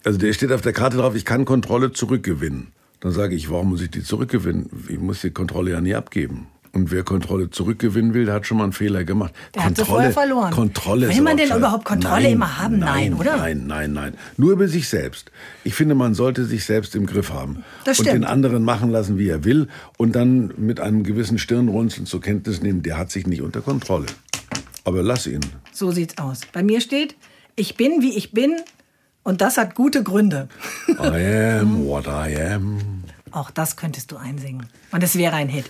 [0.04, 2.72] Also der steht auf der Karte drauf, ich kann Kontrolle zurückgewinnen.
[3.00, 4.70] Dann sage ich, warum muss ich die zurückgewinnen?
[4.88, 6.46] Ich muss die Kontrolle ja nie abgeben.
[6.74, 9.32] Und wer Kontrolle zurückgewinnen will, der hat schon mal einen Fehler gemacht.
[9.54, 10.50] Der hat sie vorher verloren.
[10.52, 12.78] Kontrolle Will man denn überhaupt Kontrolle nein, immer haben?
[12.80, 13.36] Nein, oder?
[13.36, 14.14] Nein, nein, nein.
[14.36, 15.30] Nur über sich selbst.
[15.62, 17.64] Ich finde, man sollte sich selbst im Griff haben.
[17.84, 18.22] Das und stimmt.
[18.22, 19.68] den anderen machen lassen, wie er will.
[19.98, 24.06] Und dann mit einem gewissen Stirnrunzeln zur Kenntnis nehmen, der hat sich nicht unter Kontrolle.
[24.82, 25.40] Aber lass ihn.
[25.72, 26.40] So sieht's aus.
[26.52, 27.14] Bei mir steht,
[27.54, 28.56] ich bin, wie ich bin
[29.22, 30.48] und das hat gute Gründe.
[30.88, 33.04] I am what I am.
[33.30, 34.66] Auch das könntest du einsingen.
[34.90, 35.66] Und es wäre ein Hit.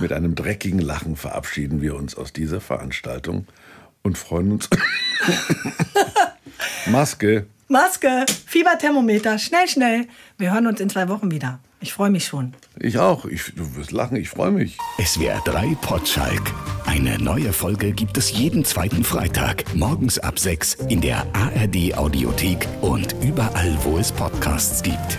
[0.00, 3.46] Mit einem dreckigen Lachen verabschieden wir uns aus dieser Veranstaltung
[4.02, 4.68] und freuen uns.
[6.86, 7.46] Maske.
[7.68, 10.06] Maske, Fieberthermometer, schnell, schnell.
[10.38, 11.58] Wir hören uns in zwei Wochen wieder.
[11.80, 12.54] Ich freue mich schon.
[12.78, 13.26] Ich auch.
[13.26, 14.78] Ich, du wirst lachen, ich freue mich.
[15.04, 16.52] SWR 3 Potschalk.
[16.86, 22.66] Eine neue Folge gibt es jeden zweiten Freitag, morgens ab 6 in der ARD Audiothek
[22.80, 25.18] und überall, wo es Podcasts gibt.